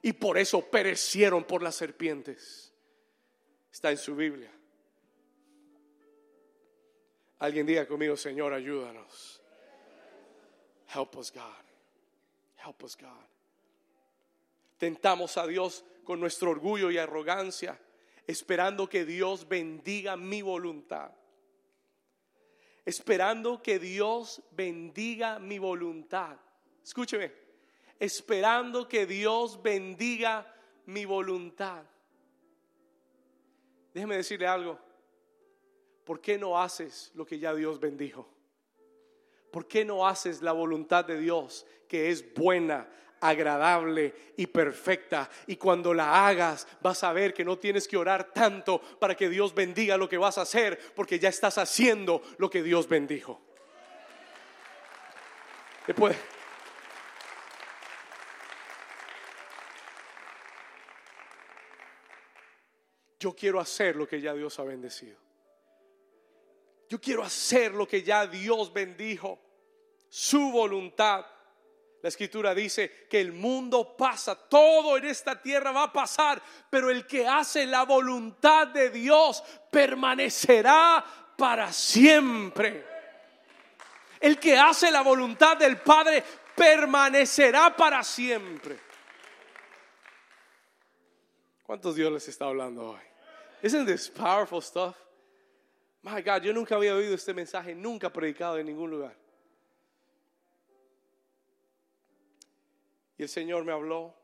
Y 0.02 0.12
por 0.12 0.38
eso 0.38 0.70
perecieron 0.70 1.42
por 1.42 1.60
las 1.60 1.74
serpientes. 1.74 2.72
Está 3.72 3.90
en 3.90 3.98
su 3.98 4.14
Biblia. 4.14 4.52
Alguien 7.40 7.66
diga 7.66 7.86
conmigo, 7.86 8.16
Señor, 8.16 8.52
ayúdanos. 8.52 9.35
Help 10.86 11.16
us, 11.16 11.30
God. 11.30 11.42
Help 12.56 12.82
us, 12.84 12.96
God. 12.96 13.26
Tentamos 14.78 15.36
a 15.36 15.46
Dios 15.46 15.84
con 16.04 16.20
nuestro 16.20 16.50
orgullo 16.50 16.90
y 16.90 16.98
arrogancia, 16.98 17.78
esperando 18.26 18.88
que 18.88 19.04
Dios 19.04 19.48
bendiga 19.48 20.16
mi 20.16 20.42
voluntad. 20.42 21.10
Esperando 22.84 23.62
que 23.62 23.78
Dios 23.78 24.42
bendiga 24.52 25.38
mi 25.38 25.58
voluntad. 25.58 26.36
Escúcheme, 26.84 27.32
esperando 27.98 28.86
que 28.86 29.06
Dios 29.06 29.60
bendiga 29.60 30.46
mi 30.86 31.04
voluntad. 31.04 31.84
Déjeme 33.92 34.16
decirle 34.16 34.46
algo. 34.46 34.78
¿Por 36.04 36.20
qué 36.20 36.38
no 36.38 36.60
haces 36.60 37.10
lo 37.14 37.26
que 37.26 37.40
ya 37.40 37.52
Dios 37.52 37.80
bendijo? 37.80 38.35
¿Por 39.50 39.66
qué 39.66 39.84
no 39.84 40.06
haces 40.06 40.42
la 40.42 40.52
voluntad 40.52 41.04
de 41.04 41.18
Dios 41.18 41.66
que 41.88 42.10
es 42.10 42.34
buena, 42.34 42.88
agradable 43.20 44.14
y 44.36 44.46
perfecta? 44.46 45.30
Y 45.46 45.56
cuando 45.56 45.94
la 45.94 46.26
hagas 46.26 46.66
vas 46.80 47.02
a 47.04 47.12
ver 47.12 47.32
que 47.32 47.44
no 47.44 47.58
tienes 47.58 47.88
que 47.88 47.96
orar 47.96 48.32
tanto 48.32 48.80
para 48.80 49.14
que 49.14 49.28
Dios 49.28 49.54
bendiga 49.54 49.96
lo 49.96 50.08
que 50.08 50.18
vas 50.18 50.38
a 50.38 50.42
hacer, 50.42 50.78
porque 50.94 51.18
ya 51.18 51.28
estás 51.28 51.58
haciendo 51.58 52.22
lo 52.38 52.50
que 52.50 52.62
Dios 52.62 52.88
bendijo. 52.88 53.40
Después, 55.86 56.16
yo 63.20 63.34
quiero 63.34 63.60
hacer 63.60 63.96
lo 63.96 64.06
que 64.06 64.20
ya 64.20 64.34
Dios 64.34 64.58
ha 64.58 64.64
bendecido. 64.64 65.25
Yo 66.88 67.00
quiero 67.00 67.22
hacer 67.22 67.72
lo 67.72 67.86
que 67.86 68.02
ya 68.02 68.26
Dios 68.26 68.72
bendijo, 68.72 69.38
su 70.08 70.50
voluntad. 70.50 71.26
La 72.02 72.08
escritura 72.08 72.54
dice 72.54 73.06
que 73.10 73.20
el 73.20 73.32
mundo 73.32 73.96
pasa, 73.96 74.36
todo 74.48 74.96
en 74.96 75.06
esta 75.06 75.40
tierra 75.40 75.72
va 75.72 75.84
a 75.84 75.92
pasar, 75.92 76.40
pero 76.70 76.90
el 76.90 77.06
que 77.06 77.26
hace 77.26 77.66
la 77.66 77.84
voluntad 77.84 78.68
de 78.68 78.90
Dios 78.90 79.42
permanecerá 79.70 81.04
para 81.36 81.72
siempre. 81.72 82.84
El 84.20 84.38
que 84.38 84.56
hace 84.56 84.90
la 84.90 85.02
voluntad 85.02 85.56
del 85.56 85.78
Padre 85.78 86.22
permanecerá 86.54 87.74
para 87.76 88.02
siempre. 88.04 88.78
¿Cuántos 91.64 91.96
Dios 91.96 92.12
les 92.12 92.28
está 92.28 92.46
hablando 92.46 92.90
hoy? 92.90 93.00
Isn't 93.62 93.86
this 93.86 94.08
powerful 94.08 94.62
stuff? 94.62 94.96
My 96.06 96.22
God, 96.22 96.42
yo 96.42 96.52
nunca 96.52 96.76
había 96.76 96.94
oído 96.94 97.16
este 97.16 97.34
mensaje, 97.34 97.74
nunca 97.74 98.12
predicado 98.12 98.58
en 98.58 98.66
ningún 98.66 98.92
lugar. 98.92 99.16
Y 103.18 103.24
el 103.24 103.28
Señor 103.28 103.64
me 103.64 103.72
habló 103.72 104.14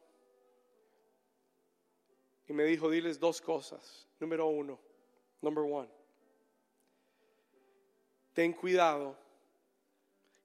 y 2.46 2.52
me 2.52 2.62
dijo, 2.62 2.88
diles 2.88 3.18
dos 3.18 3.40
cosas. 3.40 4.06
Número 4.20 4.46
uno, 4.46 4.78
number 5.40 5.64
one, 5.64 5.88
ten 8.32 8.52
cuidado 8.52 9.18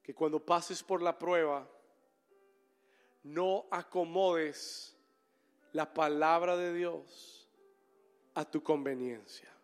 que 0.01 0.15
cuando 0.15 0.43
pases 0.43 0.81
por 0.81 1.03
la 1.03 1.19
prueba, 1.19 1.69
no 3.21 3.67
acomodes 3.69 4.97
la 5.71 5.93
palabra 5.93 6.57
de 6.57 6.73
Dios 6.73 7.47
a 8.33 8.43
tu 8.43 8.63
conveniencia. 8.63 9.56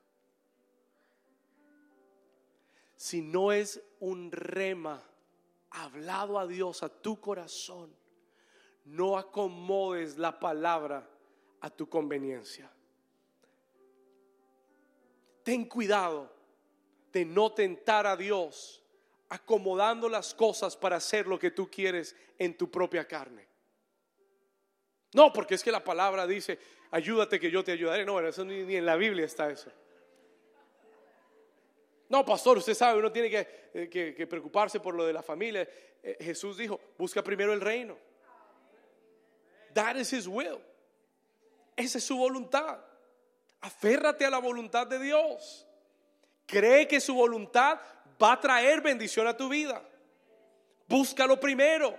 Si 3.04 3.22
no 3.22 3.52
es 3.52 3.84
un 4.00 4.32
rema 4.32 5.04
hablado 5.72 6.40
a 6.40 6.48
Dios 6.48 6.84
a 6.84 6.88
tu 6.88 7.20
corazón, 7.20 7.94
no 8.86 9.18
acomodes 9.18 10.18
la 10.18 10.40
palabra 10.40 11.06
a 11.60 11.70
tu 11.70 11.90
conveniencia. 11.90 12.72
Ten 15.44 15.66
cuidado 15.66 16.32
de 17.12 17.26
no 17.26 17.52
tentar 17.52 18.08
a 18.08 18.16
Dios 18.16 18.82
acomodando 19.28 20.08
las 20.08 20.34
cosas 20.34 20.78
para 20.78 20.96
hacer 20.96 21.28
lo 21.28 21.38
que 21.38 21.52
tú 21.52 21.70
quieres 21.70 22.16
en 22.38 22.56
tu 22.56 22.72
propia 22.72 23.06
carne. 23.06 23.46
No, 25.14 25.34
porque 25.34 25.56
es 25.56 25.62
que 25.62 25.74
la 25.74 25.84
palabra 25.84 26.26
dice, 26.26 26.58
ayúdate 26.90 27.38
que 27.38 27.52
yo 27.52 27.66
te 27.66 27.74
ayudaré. 27.74 28.06
No, 28.06 28.26
eso 28.26 28.46
ni, 28.46 28.78
en 28.78 28.86
la 28.86 28.96
Biblia 28.96 29.26
está 29.26 29.52
eso. 29.52 29.70
No, 32.14 32.24
pastor, 32.24 32.60
usted 32.60 32.76
sabe, 32.76 33.00
uno 33.00 33.12
tiene 33.12 33.28
que, 33.28 33.72
eh, 33.74 34.28
preocuparse 34.28 34.80
por 34.80 34.94
lo 34.94 35.04
de 35.04 35.14
la 35.14 35.24
familia. 35.24 35.68
Eh, 36.04 36.16
Jesús 36.22 36.56
dijo, 36.56 36.80
busca 36.96 37.24
primero 37.24 37.52
el 37.54 37.60
reino. 37.60 37.98
That 39.74 39.96
is 39.96 40.14
his 40.14 40.28
will. 40.28 40.60
Esa 41.76 41.98
es 41.98 42.04
su 42.04 42.16
voluntad. 42.16 42.78
Aférrate 43.62 44.28
a 44.28 44.30
la 44.30 44.38
voluntad 44.38 44.86
de 44.86 45.00
Dios. 45.00 45.66
Cree 46.46 46.88
que 46.88 47.02
su 47.02 47.16
voluntad 47.16 47.80
va 48.22 48.34
a 48.34 48.40
traer 48.40 48.82
bendición 48.82 49.26
a 49.26 49.36
tu 49.36 49.50
vida. 49.50 49.84
Búscalo 50.88 51.40
primero. 51.40 51.98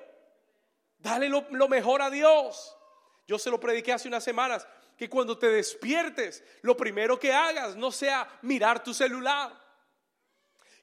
Dale 0.96 1.28
lo, 1.28 1.44
lo 1.50 1.66
mejor 1.66 2.02
a 2.02 2.08
Dios. 2.08 2.78
Yo 3.26 3.36
se 3.36 3.50
lo 3.50 3.58
prediqué 3.58 3.92
hace 3.92 4.06
unas 4.06 4.22
semanas, 4.22 4.64
que 4.96 5.10
cuando 5.10 5.36
te 5.36 5.48
despiertes, 5.48 6.44
lo 6.62 6.76
primero 6.76 7.18
que 7.18 7.32
hagas 7.32 7.74
no 7.74 7.90
sea 7.90 8.28
mirar 8.42 8.80
tu 8.84 8.94
celular. 8.94 9.63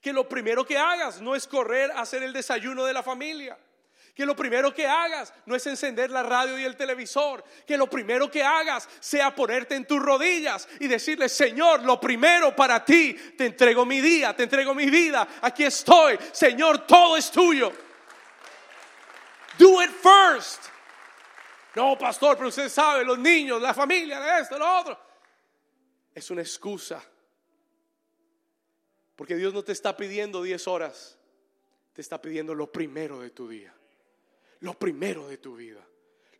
Que 0.01 0.11
lo 0.11 0.27
primero 0.27 0.65
que 0.65 0.77
hagas 0.77 1.21
no 1.21 1.35
es 1.35 1.47
correr 1.47 1.91
a 1.91 2.01
hacer 2.01 2.23
el 2.23 2.33
desayuno 2.33 2.85
de 2.85 2.93
la 2.93 3.03
familia. 3.03 3.57
Que 4.15 4.25
lo 4.25 4.35
primero 4.35 4.73
que 4.73 4.85
hagas 4.85 5.33
no 5.45 5.55
es 5.55 5.65
encender 5.67 6.11
la 6.11 6.23
radio 6.23 6.59
y 6.59 6.63
el 6.63 6.75
televisor. 6.75 7.43
Que 7.65 7.77
lo 7.77 7.89
primero 7.89 8.29
que 8.29 8.43
hagas 8.43 8.89
sea 8.99 9.33
ponerte 9.33 9.75
en 9.75 9.85
tus 9.85 10.01
rodillas 10.01 10.67
y 10.79 10.87
decirle, 10.87 11.29
Señor, 11.29 11.83
lo 11.83 11.99
primero 11.99 12.55
para 12.55 12.83
ti, 12.83 13.13
te 13.37 13.45
entrego 13.45 13.85
mi 13.85 14.01
día, 14.01 14.35
te 14.35 14.43
entrego 14.43 14.73
mi 14.73 14.89
vida, 14.89 15.27
aquí 15.41 15.63
estoy. 15.63 16.17
Señor, 16.33 16.85
todo 16.85 17.15
es 17.15 17.31
tuyo. 17.31 17.71
Do 19.57 19.81
it 19.81 19.91
first. 19.91 20.65
No, 21.75 21.97
pastor, 21.97 22.35
pero 22.35 22.49
usted 22.49 22.67
sabe, 22.67 23.05
los 23.05 23.17
niños, 23.17 23.61
la 23.61 23.73
familia, 23.73 24.39
esto, 24.39 24.57
lo 24.57 24.79
otro. 24.79 24.99
Es 26.13 26.29
una 26.31 26.41
excusa. 26.41 27.01
Porque 29.21 29.35
Dios 29.35 29.53
no 29.53 29.63
te 29.63 29.71
está 29.71 29.95
pidiendo 29.95 30.41
10 30.41 30.67
horas, 30.67 31.15
te 31.93 32.01
está 32.01 32.19
pidiendo 32.19 32.55
lo 32.55 32.71
primero 32.71 33.19
de 33.19 33.29
tu 33.29 33.47
día 33.47 33.71
lo 34.61 34.75
primero 34.75 35.27
de 35.27 35.37
tu 35.37 35.55
vida, 35.55 35.85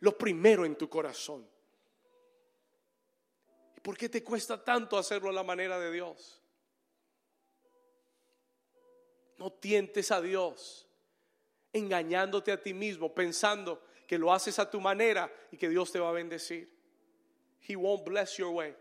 lo 0.00 0.16
primero 0.16 0.64
en 0.64 0.76
tu 0.76 0.88
corazón. 0.88 1.46
¿Y 3.76 3.80
por 3.80 3.96
qué 3.96 4.08
te 4.08 4.22
cuesta 4.22 4.62
tanto 4.62 4.96
hacerlo 4.96 5.28
a 5.28 5.32
la 5.32 5.42
manera 5.42 5.78
de 5.78 5.92
Dios? 5.92 6.40
No 9.38 9.52
tientes 9.52 10.10
a 10.10 10.20
Dios 10.20 10.88
engañándote 11.72 12.52
a 12.52 12.62
ti 12.62 12.74
mismo, 12.74 13.12
pensando 13.12 13.82
que 14.06 14.18
lo 14.18 14.32
haces 14.32 14.58
a 14.58 14.70
tu 14.70 14.80
manera 14.80 15.32
y 15.50 15.56
que 15.56 15.68
Dios 15.68 15.90
te 15.90 15.98
va 15.98 16.10
a 16.10 16.12
bendecir. 16.12 16.70
He 17.66 17.74
won't 17.74 18.04
bless 18.04 18.36
your 18.36 18.50
way. 18.50 18.76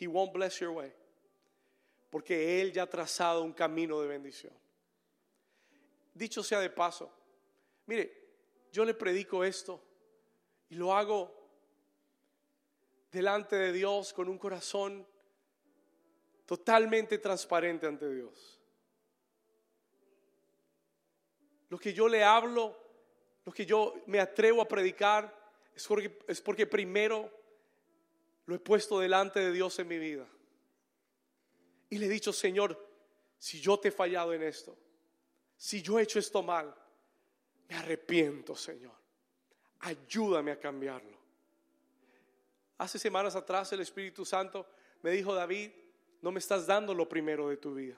He 0.00 0.06
won't 0.06 0.32
bless 0.32 0.60
your 0.60 0.70
way. 0.70 0.92
Porque 2.10 2.60
Él 2.60 2.72
ya 2.72 2.84
ha 2.84 2.90
trazado 2.90 3.42
un 3.42 3.52
camino 3.52 4.00
de 4.00 4.08
bendición. 4.08 4.52
Dicho 6.14 6.42
sea 6.42 6.60
de 6.60 6.70
paso, 6.70 7.12
Mire, 7.88 8.12
yo 8.70 8.84
le 8.84 8.92
predico 8.92 9.42
esto 9.42 9.82
y 10.68 10.74
lo 10.74 10.94
hago 10.94 11.34
delante 13.10 13.56
de 13.56 13.72
Dios 13.72 14.12
con 14.12 14.28
un 14.28 14.36
corazón 14.36 15.06
totalmente 16.44 17.16
transparente 17.16 17.86
ante 17.86 18.12
Dios. 18.12 18.60
Lo 21.70 21.78
que 21.78 21.94
yo 21.94 22.08
le 22.08 22.22
hablo, 22.22 22.78
lo 23.46 23.52
que 23.52 23.64
yo 23.64 23.94
me 24.04 24.20
atrevo 24.20 24.60
a 24.60 24.68
predicar, 24.68 25.34
es 25.74 25.86
porque, 25.86 26.18
es 26.28 26.42
porque 26.42 26.66
primero 26.66 27.32
lo 28.44 28.54
he 28.54 28.58
puesto 28.58 29.00
delante 29.00 29.40
de 29.40 29.50
Dios 29.50 29.78
en 29.78 29.88
mi 29.88 29.98
vida. 29.98 30.28
Y 31.90 31.98
le 31.98 32.06
he 32.06 32.08
dicho, 32.08 32.32
Señor, 32.32 32.78
si 33.38 33.60
yo 33.60 33.78
te 33.78 33.88
he 33.88 33.92
fallado 33.92 34.32
en 34.32 34.42
esto, 34.42 34.76
si 35.56 35.82
yo 35.82 35.98
he 35.98 36.02
hecho 36.02 36.18
esto 36.18 36.42
mal, 36.42 36.74
me 37.68 37.76
arrepiento, 37.76 38.54
Señor. 38.54 38.94
Ayúdame 39.80 40.52
a 40.52 40.58
cambiarlo. 40.58 41.16
Hace 42.78 42.98
semanas 42.98 43.34
atrás 43.34 43.72
el 43.72 43.80
Espíritu 43.80 44.24
Santo 44.24 44.66
me 45.02 45.10
dijo, 45.10 45.34
David, 45.34 45.70
no 46.20 46.30
me 46.30 46.38
estás 46.38 46.66
dando 46.66 46.94
lo 46.94 47.08
primero 47.08 47.48
de 47.48 47.56
tu 47.56 47.74
vida. 47.74 47.96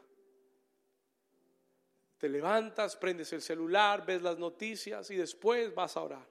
Te 2.19 2.29
levantas, 2.29 2.97
prendes 2.97 3.33
el 3.33 3.41
celular, 3.41 4.05
ves 4.05 4.21
las 4.21 4.39
noticias 4.39 5.11
y 5.11 5.17
después 5.17 5.75
vas 5.75 5.97
a 5.97 6.03
orar. 6.03 6.29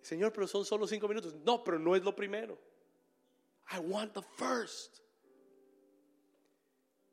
Señor, 0.00 0.32
pero 0.32 0.46
son 0.46 0.64
solo 0.64 0.86
cinco 0.86 1.06
minutos. 1.08 1.34
No, 1.44 1.62
pero 1.62 1.78
no 1.78 1.94
es 1.94 2.02
lo 2.02 2.16
primero. 2.16 2.58
I 3.70 3.78
want 3.78 4.14
the 4.14 4.22
first. 4.22 5.00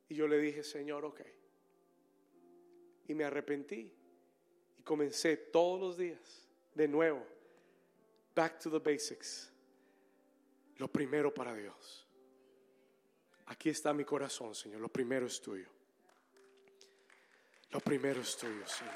Y 0.10 0.16
yo 0.16 0.28
le 0.28 0.38
dije, 0.38 0.64
Señor, 0.64 1.06
ok. 1.06 1.22
Y 3.08 3.14
me 3.14 3.24
arrepentí. 3.24 3.94
Y 4.78 4.82
comencé 4.84 5.38
todos 5.38 5.80
los 5.80 5.98
días, 5.98 6.48
de 6.74 6.88
nuevo, 6.88 7.26
back 8.36 8.60
to 8.60 8.70
the 8.70 8.80
basics. 8.80 9.52
Lo 10.78 10.88
primero 10.88 11.34
para 11.34 11.56
Dios. 11.56 12.08
Aquí 13.48 13.70
está 13.70 13.94
mi 13.94 14.06
corazón, 14.06 14.54
Señor. 14.54 14.82
Lo 14.82 14.90
primero 14.90 15.26
es 15.26 15.42
tuyo. 15.42 15.68
Lo 17.72 17.80
primero 17.80 18.22
es 18.22 18.38
tuyo, 18.38 18.66
Señor. 18.68 18.94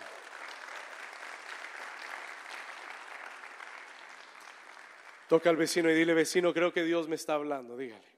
Toca 5.28 5.50
al 5.50 5.56
vecino 5.56 5.90
y 5.90 5.94
dile, 5.94 6.14
vecino, 6.14 6.54
creo 6.54 6.74
que 6.74 6.84
Dios 6.84 7.08
me 7.08 7.16
está 7.16 7.36
hablando, 7.36 7.78
dígale. 7.78 8.11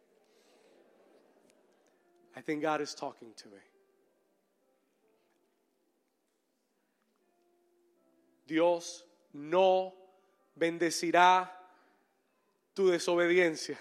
I 2.35 2.41
think 2.41 2.61
God 2.61 2.81
is 2.81 2.95
talking 2.95 3.33
to 3.37 3.47
me. 3.49 3.59
Dios 8.47 9.05
no 9.33 9.93
bendecirá 10.55 11.49
tu 12.73 12.89
desobediencia. 12.89 13.77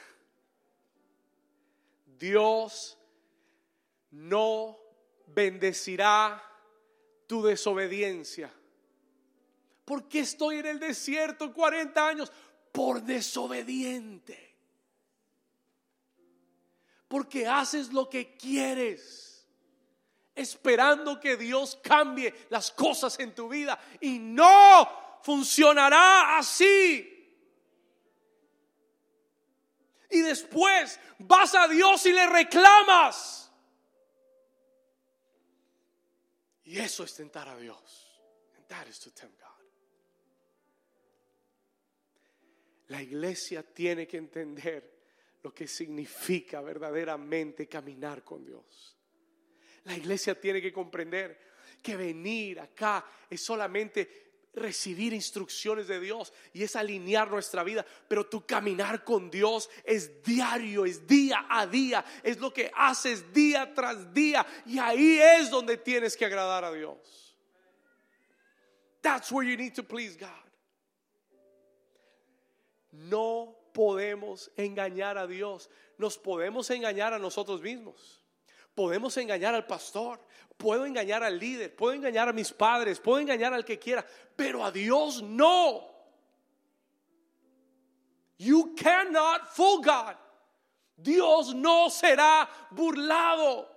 Dios 2.18 2.96
no 4.12 4.78
bendecirá 5.26 6.40
tu 7.26 7.42
desobediencia. 7.42 8.50
¿Por 9.84 10.08
qué 10.08 10.20
estoy 10.20 10.58
en 10.58 10.66
el 10.66 10.78
desierto 10.78 11.52
40 11.52 12.06
años? 12.06 12.32
Por 12.70 13.02
desobediente. 13.02 14.51
Porque 17.12 17.46
haces 17.46 17.92
lo 17.92 18.08
que 18.08 18.38
quieres, 18.38 19.46
esperando 20.34 21.20
que 21.20 21.36
Dios 21.36 21.78
cambie 21.82 22.32
las 22.48 22.70
cosas 22.70 23.18
en 23.18 23.34
tu 23.34 23.50
vida. 23.50 23.78
Y 24.00 24.18
no 24.18 25.20
funcionará 25.22 26.38
así. 26.38 27.06
Y 30.08 30.20
después 30.22 30.98
vas 31.18 31.54
a 31.54 31.68
Dios 31.68 32.06
y 32.06 32.12
le 32.12 32.26
reclamas. 32.28 33.52
Y 36.64 36.78
eso 36.78 37.04
es 37.04 37.14
tentar 37.14 37.46
a 37.46 37.58
Dios. 37.58 38.22
That 38.68 38.86
is 38.86 38.98
to 39.00 39.10
tempt. 39.10 39.38
La 42.88 43.02
iglesia 43.02 43.62
tiene 43.62 44.06
que 44.06 44.16
entender 44.16 44.91
lo 45.42 45.52
que 45.52 45.66
significa 45.66 46.60
verdaderamente 46.60 47.68
caminar 47.68 48.22
con 48.22 48.44
Dios. 48.44 48.96
La 49.84 49.96
iglesia 49.96 50.40
tiene 50.40 50.62
que 50.62 50.72
comprender 50.72 51.38
que 51.82 51.96
venir 51.96 52.60
acá 52.60 53.04
es 53.28 53.42
solamente 53.42 54.22
recibir 54.54 55.12
instrucciones 55.12 55.88
de 55.88 55.98
Dios 55.98 56.32
y 56.52 56.62
es 56.62 56.76
alinear 56.76 57.30
nuestra 57.30 57.64
vida, 57.64 57.84
pero 58.06 58.26
tu 58.26 58.46
caminar 58.46 59.02
con 59.02 59.30
Dios 59.30 59.68
es 59.82 60.22
diario, 60.22 60.84
es 60.84 61.06
día 61.06 61.46
a 61.48 61.66
día, 61.66 62.04
es 62.22 62.38
lo 62.38 62.52
que 62.52 62.70
haces 62.74 63.32
día 63.32 63.72
tras 63.74 64.12
día 64.12 64.46
y 64.66 64.78
ahí 64.78 65.18
es 65.18 65.50
donde 65.50 65.78
tienes 65.78 66.16
que 66.16 66.26
agradar 66.26 66.64
a 66.64 66.72
Dios. 66.72 67.36
That's 69.00 69.32
where 69.32 69.48
you 69.48 69.56
need 69.56 69.74
to 69.74 69.82
please 69.82 70.16
God. 70.16 70.28
No 72.92 73.61
podemos 73.72 74.50
engañar 74.56 75.18
a 75.18 75.26
Dios, 75.26 75.70
nos 75.98 76.18
podemos 76.18 76.68
engañar 76.70 77.12
a 77.12 77.18
nosotros 77.18 77.60
mismos. 77.60 78.22
Podemos 78.74 79.16
engañar 79.18 79.54
al 79.54 79.66
pastor, 79.66 80.20
puedo 80.56 80.86
engañar 80.86 81.22
al 81.22 81.38
líder, 81.38 81.74
puedo 81.74 81.92
engañar 81.92 82.28
a 82.28 82.32
mis 82.32 82.52
padres, 82.52 83.00
puedo 83.00 83.18
engañar 83.18 83.52
al 83.52 83.64
que 83.64 83.78
quiera, 83.78 84.04
pero 84.34 84.64
a 84.64 84.70
Dios 84.70 85.22
no. 85.22 85.92
You 88.38 88.74
cannot 88.74 89.46
fool 89.48 89.82
God. 89.82 90.16
Dios 90.96 91.54
no 91.54 91.90
será 91.90 92.48
burlado. 92.70 93.71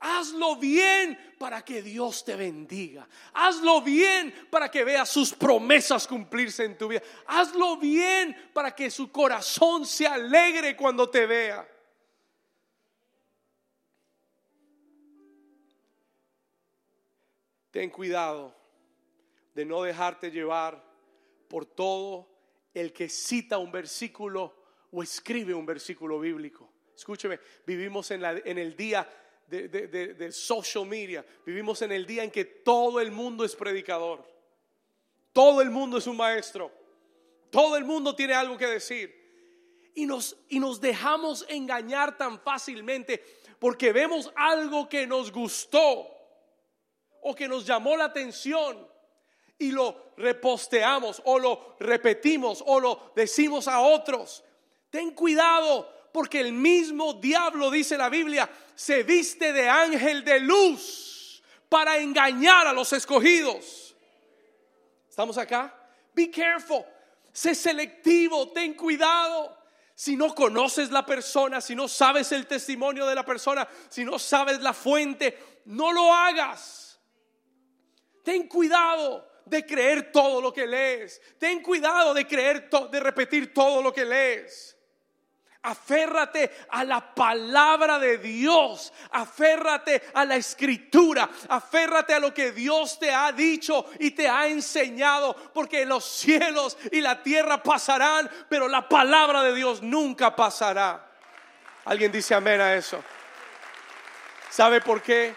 Hazlo 0.00 0.56
bien 0.56 1.18
para 1.38 1.62
que 1.62 1.82
Dios 1.82 2.24
te 2.24 2.34
bendiga. 2.34 3.06
Hazlo 3.34 3.82
bien 3.82 4.34
para 4.50 4.70
que 4.70 4.82
veas 4.82 5.08
sus 5.08 5.32
promesas 5.32 6.06
cumplirse 6.06 6.64
en 6.64 6.76
tu 6.76 6.88
vida. 6.88 7.02
Hazlo 7.26 7.76
bien 7.76 8.36
para 8.52 8.74
que 8.74 8.90
su 8.90 9.12
corazón 9.12 9.86
se 9.86 10.06
alegre 10.06 10.76
cuando 10.76 11.08
te 11.08 11.26
vea. 11.26 11.68
ten 17.70 17.90
cuidado 17.90 18.54
de 19.54 19.64
no 19.64 19.82
dejarte 19.82 20.30
llevar 20.30 20.82
por 21.48 21.66
todo 21.66 22.28
el 22.74 22.92
que 22.92 23.08
cita 23.08 23.58
un 23.58 23.72
versículo 23.72 24.54
o 24.90 25.02
escribe 25.02 25.54
un 25.54 25.66
versículo 25.66 26.20
bíblico. 26.20 26.68
Escúcheme, 26.94 27.40
vivimos 27.66 28.10
en, 28.10 28.24
el 28.24 28.76
día 28.76 29.08
de, 29.50 30.32
social 30.32 30.86
media, 30.86 31.24
vivimos 31.44 31.82
en 31.82 31.92
el 31.92 32.06
día 32.06 32.22
en 32.22 32.30
que 32.30 32.44
todo 32.44 33.00
el 33.00 33.10
mundo 33.10 33.44
es 33.44 33.56
predicador, 33.56 34.24
todo 35.32 35.60
el 35.60 35.70
mundo 35.70 35.98
es 35.98 36.06
un 36.06 36.16
maestro, 36.16 36.70
todo 37.50 37.76
el 37.76 37.84
mundo 37.84 38.14
tiene 38.14 38.34
algo 38.34 38.56
que 38.56 38.66
decir. 38.66 39.18
Y 39.94 40.06
nos, 40.06 40.36
y 40.48 40.60
nos 40.60 40.80
dejamos 40.80 41.44
engañar 41.48 42.16
tan 42.16 42.38
fácilmente 42.40 43.22
porque 43.58 43.92
vemos 43.92 44.32
algo 44.36 44.88
que 44.88 45.06
nos 45.06 45.32
gustó 45.32 46.06
o 47.22 47.34
que 47.34 47.48
nos 47.48 47.66
llamó 47.66 47.96
la 47.96 48.04
atención 48.04 48.88
y 49.58 49.72
lo 49.72 50.12
reposteamos 50.16 51.20
o 51.24 51.38
lo 51.38 51.76
repetimos 51.80 52.62
o 52.66 52.80
lo 52.80 53.12
decimos 53.16 53.66
a 53.68 53.80
otros. 53.80 54.44
Ten 54.90 55.10
cuidado 55.10 55.99
porque 56.12 56.40
el 56.40 56.52
mismo 56.52 57.14
diablo, 57.14 57.70
dice 57.70 57.96
la 57.96 58.08
Biblia, 58.08 58.50
se 58.74 59.02
viste 59.02 59.52
de 59.52 59.68
ángel 59.68 60.24
de 60.24 60.40
luz 60.40 61.42
para 61.68 61.98
engañar 61.98 62.66
a 62.66 62.72
los 62.72 62.92
escogidos. 62.92 63.94
¿Estamos 65.08 65.38
acá? 65.38 65.74
Be 66.14 66.30
careful. 66.30 66.84
Sé 67.32 67.54
selectivo, 67.54 68.50
ten 68.52 68.74
cuidado. 68.74 69.56
Si 69.94 70.16
no 70.16 70.34
conoces 70.34 70.90
la 70.90 71.04
persona, 71.04 71.60
si 71.60 71.74
no 71.74 71.86
sabes 71.86 72.32
el 72.32 72.46
testimonio 72.46 73.06
de 73.06 73.14
la 73.14 73.24
persona, 73.24 73.68
si 73.88 74.04
no 74.04 74.18
sabes 74.18 74.60
la 74.60 74.72
fuente, 74.72 75.60
no 75.66 75.92
lo 75.92 76.12
hagas. 76.12 76.98
Ten 78.24 78.48
cuidado 78.48 79.28
de 79.44 79.66
creer 79.66 80.10
todo 80.10 80.40
lo 80.40 80.52
que 80.52 80.66
lees. 80.66 81.20
Ten 81.38 81.62
cuidado 81.62 82.14
de 82.14 82.26
creer 82.26 82.70
de 82.70 83.00
repetir 83.00 83.52
todo 83.52 83.82
lo 83.82 83.92
que 83.92 84.04
lees. 84.04 84.76
Aférrate 85.62 86.50
a 86.70 86.84
la 86.84 87.14
palabra 87.14 87.98
de 87.98 88.16
Dios. 88.18 88.92
Aférrate 89.10 90.02
a 90.14 90.24
la 90.24 90.36
escritura. 90.36 91.28
Aférrate 91.48 92.14
a 92.14 92.18
lo 92.18 92.32
que 92.32 92.52
Dios 92.52 92.98
te 92.98 93.12
ha 93.12 93.30
dicho 93.32 93.84
y 93.98 94.12
te 94.12 94.28
ha 94.28 94.48
enseñado. 94.48 95.34
Porque 95.52 95.84
los 95.84 96.04
cielos 96.04 96.78
y 96.90 97.02
la 97.02 97.22
tierra 97.22 97.62
pasarán, 97.62 98.30
pero 98.48 98.68
la 98.68 98.88
palabra 98.88 99.42
de 99.42 99.54
Dios 99.54 99.82
nunca 99.82 100.34
pasará. 100.34 101.10
¿Alguien 101.84 102.10
dice 102.10 102.34
amén 102.34 102.60
a 102.60 102.74
eso? 102.74 103.02
¿Sabe 104.48 104.80
por 104.80 105.02
qué 105.02 105.34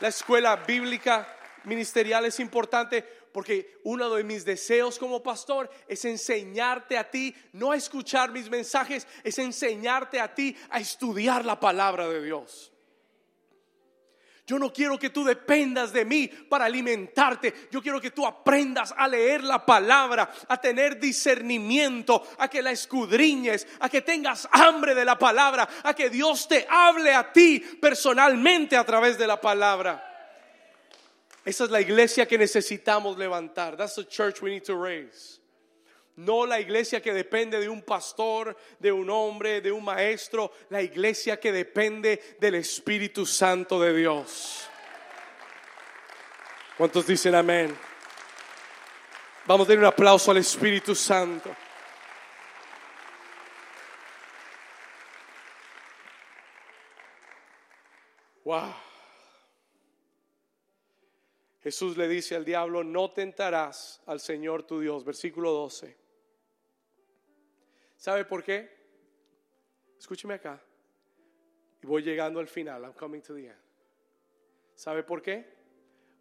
la 0.00 0.08
escuela 0.08 0.56
bíblica 0.56 1.26
ministerial 1.64 2.26
es 2.26 2.38
importante 2.40 3.23
porque 3.34 3.80
uno 3.82 4.08
de 4.14 4.22
mis 4.22 4.44
deseos 4.44 4.96
como 4.96 5.20
pastor 5.20 5.68
es 5.88 6.04
enseñarte 6.04 6.96
a 6.96 7.10
ti, 7.10 7.34
no 7.52 7.72
a 7.72 7.76
escuchar 7.76 8.30
mis 8.30 8.48
mensajes, 8.48 9.08
es 9.24 9.36
enseñarte 9.40 10.20
a 10.20 10.32
ti 10.32 10.56
a 10.70 10.78
estudiar 10.78 11.44
la 11.44 11.58
palabra 11.58 12.08
de 12.08 12.22
Dios. 12.22 12.72
Yo 14.46 14.56
no 14.56 14.72
quiero 14.72 15.00
que 15.00 15.10
tú 15.10 15.24
dependas 15.24 15.92
de 15.92 16.04
mí 16.04 16.28
para 16.28 16.66
alimentarte. 16.66 17.52
Yo 17.72 17.82
quiero 17.82 18.00
que 18.00 18.12
tú 18.12 18.24
aprendas 18.24 18.94
a 18.96 19.08
leer 19.08 19.42
la 19.42 19.66
palabra, 19.66 20.32
a 20.46 20.60
tener 20.60 21.00
discernimiento, 21.00 22.22
a 22.38 22.46
que 22.46 22.62
la 22.62 22.70
escudriñes, 22.70 23.66
a 23.80 23.88
que 23.88 24.02
tengas 24.02 24.48
hambre 24.52 24.94
de 24.94 25.04
la 25.04 25.18
palabra, 25.18 25.68
a 25.82 25.92
que 25.92 26.08
Dios 26.08 26.46
te 26.46 26.68
hable 26.70 27.12
a 27.12 27.32
ti 27.32 27.58
personalmente 27.58 28.76
a 28.76 28.84
través 28.84 29.18
de 29.18 29.26
la 29.26 29.40
palabra. 29.40 30.13
Esa 31.44 31.64
es 31.64 31.70
la 31.70 31.80
iglesia 31.80 32.26
que 32.26 32.38
necesitamos 32.38 33.18
levantar. 33.18 33.76
That's 33.76 33.96
the 33.96 34.04
church 34.04 34.40
we 34.40 34.50
need 34.50 34.64
to 34.64 34.76
raise. 34.76 35.40
No 36.16 36.46
la 36.46 36.60
iglesia 36.60 37.02
que 37.02 37.12
depende 37.12 37.60
de 37.60 37.68
un 37.68 37.82
pastor, 37.82 38.56
de 38.78 38.92
un 38.92 39.10
hombre, 39.10 39.60
de 39.60 39.72
un 39.72 39.84
maestro. 39.84 40.52
La 40.70 40.80
iglesia 40.80 41.38
que 41.38 41.52
depende 41.52 42.36
del 42.40 42.54
Espíritu 42.54 43.26
Santo 43.26 43.80
de 43.80 43.92
Dios. 43.94 44.68
¿Cuántos 46.78 47.06
dicen 47.06 47.34
amén? 47.34 47.76
Vamos 49.46 49.66
a 49.66 49.70
dar 49.70 49.78
un 49.78 49.84
aplauso 49.84 50.30
al 50.30 50.38
Espíritu 50.38 50.94
Santo. 50.94 51.54
Wow. 58.44 58.74
Jesús 61.64 61.96
le 61.96 62.06
dice 62.06 62.34
al 62.36 62.44
diablo, 62.44 62.84
no 62.84 63.10
tentarás 63.10 64.02
al 64.04 64.20
Señor 64.20 64.64
tu 64.64 64.80
Dios. 64.80 65.02
Versículo 65.02 65.50
12. 65.50 65.96
¿Sabe 67.96 68.26
por 68.26 68.44
qué? 68.44 68.70
Escúcheme 69.98 70.34
acá. 70.34 70.62
Y 71.82 71.86
voy 71.86 72.02
llegando 72.02 72.38
al 72.38 72.48
final. 72.48 72.82
I'm 72.82 72.92
coming 72.92 73.22
to 73.22 73.34
the 73.34 73.46
end. 73.46 73.56
¿Sabe 74.74 75.04
por 75.04 75.22
qué? 75.22 75.42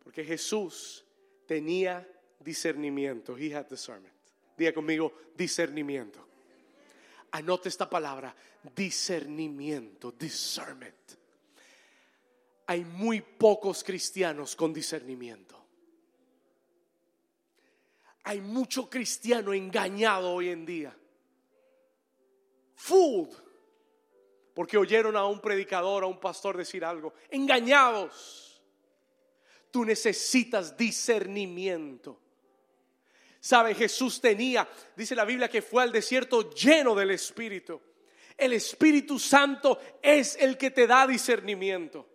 Porque 0.02 0.24
Jesús 0.24 1.04
tenía 1.46 2.08
discernimiento. 2.40 3.38
He 3.38 3.54
had 3.54 3.68
discernment. 3.68 4.16
Diga 4.56 4.72
conmigo, 4.72 5.12
discernimiento. 5.36 6.26
Anote 7.32 7.68
esta 7.68 7.90
palabra, 7.90 8.34
discernimiento, 8.74 10.14
discernment. 10.14 10.96
Hay 12.66 12.86
muy 12.86 13.22
pocos 13.22 13.84
cristianos 13.84 14.56
con 14.56 14.74
discernimiento. 14.74 15.64
Hay 18.24 18.40
mucho 18.40 18.90
cristiano 18.90 19.54
engañado 19.54 20.32
hoy 20.32 20.50
en 20.50 20.66
día. 20.66 20.98
Fooled. 22.76 23.34
Porque 24.54 24.78
oyeron 24.78 25.18
a 25.18 25.26
un 25.26 25.42
predicador, 25.42 26.04
a 26.04 26.08
un 26.08 26.20
pastor 26.20 26.56
decir 26.56 26.86
algo. 26.86 27.14
Engañados. 27.30 28.62
Tú 29.72 29.84
necesitas 29.84 30.78
discernimiento. 30.78 32.20
Sabe, 33.40 33.76
Jesús 33.76 34.22
tenía, 34.22 34.70
dice 34.96 35.16
la 35.16 35.26
Biblia, 35.26 35.50
que 35.50 35.62
fue 35.62 35.84
al 35.84 35.92
desierto 35.92 36.54
lleno 36.54 36.96
del 36.96 37.12
Espíritu. 37.12 37.82
El 38.38 38.54
Espíritu 38.54 39.20
Santo 39.20 39.80
es 40.02 40.38
el 40.40 40.58
que 40.58 40.72
te 40.72 40.88
da 40.88 41.06
discernimiento. 41.06 42.08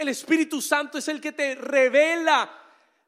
El 0.00 0.08
Espíritu 0.08 0.62
Santo 0.62 0.96
es 0.96 1.08
el 1.08 1.20
que 1.20 1.32
te 1.32 1.54
revela 1.56 2.50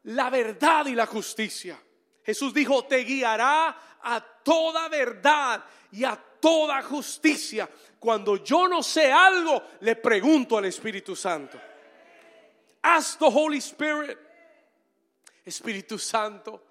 la 0.02 0.28
verdad 0.28 0.84
y 0.84 0.94
la 0.94 1.06
justicia. 1.06 1.82
Jesús 2.22 2.52
dijo, 2.52 2.84
te 2.84 2.98
guiará 2.98 3.98
a 4.02 4.20
toda 4.20 4.90
verdad 4.90 5.64
y 5.90 6.04
a 6.04 6.22
toda 6.38 6.82
justicia. 6.82 7.66
Cuando 7.98 8.44
yo 8.44 8.68
no 8.68 8.82
sé 8.82 9.10
algo, 9.10 9.70
le 9.80 9.96
pregunto 9.96 10.58
al 10.58 10.66
Espíritu 10.66 11.16
Santo. 11.16 11.58
Ask 12.82 13.18
the 13.18 13.24
Holy 13.24 13.56
Spirit. 13.56 14.18
Espíritu 15.46 15.98
Santo, 15.98 16.62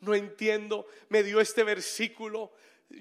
no 0.00 0.14
entiendo, 0.14 0.86
me 1.08 1.22
dio 1.22 1.40
este 1.40 1.64
versículo, 1.64 2.52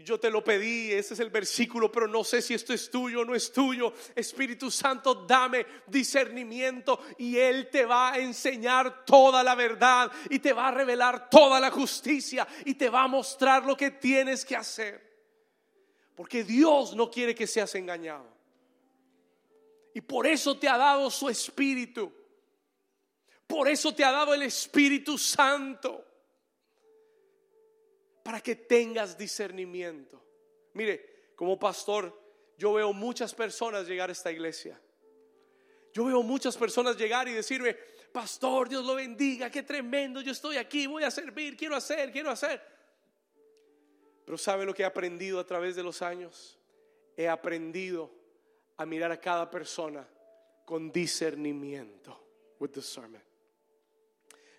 yo 0.04 0.20
te 0.20 0.30
lo 0.30 0.44
pedí, 0.44 0.92
ese 0.92 1.14
es 1.14 1.20
el 1.20 1.30
versículo, 1.30 1.92
pero 1.92 2.08
no 2.08 2.24
sé 2.24 2.42
si 2.42 2.54
esto 2.54 2.74
es 2.74 2.90
tuyo 2.90 3.22
o 3.22 3.26
no 3.26 3.36
es 3.36 3.52
tuyo. 3.52 3.94
Espíritu 4.16 4.72
Santo, 4.72 5.16
dame 5.16 5.66
discernimiento 5.88 7.00
y 7.18 7.38
Él 7.38 7.70
te 7.70 7.86
va 7.86 8.14
a 8.14 8.20
enseñar 8.20 9.06
toda 9.06 9.44
la 9.44 9.56
verdad 9.56 10.12
y 10.30 10.40
te 10.40 10.54
va 10.54 10.70
a 10.70 10.72
revelar 10.72 11.30
toda 11.30 11.60
la 11.60 11.72
justicia 11.72 12.48
y 12.66 12.76
te 12.76 12.90
va 12.90 13.04
a 13.04 13.08
mostrar 13.08 13.66
lo 13.66 13.76
que 13.76 13.92
tienes 13.92 14.46
que 14.46 14.56
hacer. 14.56 15.12
Porque 16.16 16.44
Dios 16.44 16.96
no 16.96 17.10
quiere 17.10 17.34
que 17.34 17.48
seas 17.48 17.74
engañado. 17.76 18.28
Y 19.94 20.02
por 20.02 20.28
eso 20.28 20.58
te 20.58 20.70
ha 20.70 20.78
dado 20.78 21.10
su 21.10 21.30
Espíritu. 21.30 22.14
Por 23.48 23.68
eso 23.68 23.94
te 23.94 24.04
ha 24.04 24.12
dado 24.12 24.34
el 24.34 24.44
Espíritu 24.44 25.18
Santo 25.18 26.11
para 28.24 28.42
que 28.42 28.56
tengas 28.56 29.18
discernimiento. 29.18 30.22
Mire, 30.74 31.32
como 31.36 31.58
pastor, 31.58 32.18
yo 32.58 32.74
veo 32.74 32.94
muchas 32.94 33.34
personas 33.34 33.88
llegar 33.88 34.10
a 34.10 34.14
esta 34.14 34.32
iglesia. 34.32 34.80
Yo 35.94 36.06
veo 36.06 36.24
muchas 36.24 36.56
personas 36.56 36.96
llegar 36.98 37.28
y 37.28 37.34
decirme, 37.34 37.74
pastor, 38.12 38.70
Dios 38.70 38.86
lo 38.86 38.96
bendiga, 38.96 39.50
qué 39.50 39.64
tremendo, 39.64 40.22
yo 40.22 40.32
estoy 40.32 40.58
aquí, 40.58 40.88
voy 40.88 41.04
a 41.04 41.12
servir, 41.12 41.58
quiero 41.58 41.76
hacer, 41.76 42.12
quiero 42.12 42.30
hacer. 42.30 42.62
Pero 44.26 44.38
¿sabe 44.38 44.66
lo 44.66 44.74
que 44.74 44.84
he 44.84 44.86
aprendido 44.86 45.40
a 45.40 45.46
través 45.46 45.76
de 45.76 45.84
los 45.84 46.02
años? 46.02 46.58
He 47.18 47.28
aprendido 47.28 48.12
a 48.78 48.86
mirar 48.86 49.12
a 49.12 49.20
cada 49.20 49.50
persona 49.50 50.08
con 50.66 50.92
discernimiento, 50.92 52.18
with 52.60 52.72
discernment. 52.72 53.26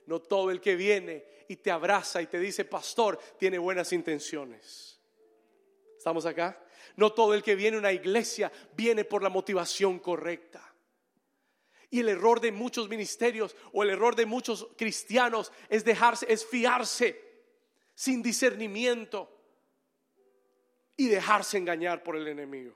No 0.06 0.20
todo 0.20 0.50
el 0.50 0.60
que 0.60 0.76
viene 0.76 1.24
y 1.52 1.56
te 1.56 1.70
abraza 1.70 2.22
y 2.22 2.26
te 2.26 2.38
dice, 2.38 2.64
pastor, 2.64 3.18
tiene 3.38 3.58
buenas 3.58 3.92
intenciones. 3.92 4.98
¿Estamos 5.98 6.24
acá? 6.24 6.58
No 6.96 7.12
todo 7.12 7.34
el 7.34 7.42
que 7.42 7.54
viene 7.54 7.76
a 7.76 7.80
una 7.80 7.92
iglesia 7.92 8.50
viene 8.74 9.04
por 9.04 9.22
la 9.22 9.28
motivación 9.28 9.98
correcta. 9.98 10.66
Y 11.90 12.00
el 12.00 12.08
error 12.08 12.40
de 12.40 12.52
muchos 12.52 12.88
ministerios 12.88 13.54
o 13.74 13.82
el 13.82 13.90
error 13.90 14.16
de 14.16 14.24
muchos 14.24 14.66
cristianos 14.78 15.52
es 15.68 15.84
dejarse, 15.84 16.24
es 16.32 16.46
fiarse 16.46 17.20
sin 17.94 18.22
discernimiento 18.22 19.28
y 20.96 21.08
dejarse 21.08 21.58
engañar 21.58 22.02
por 22.02 22.16
el 22.16 22.28
enemigo. 22.28 22.74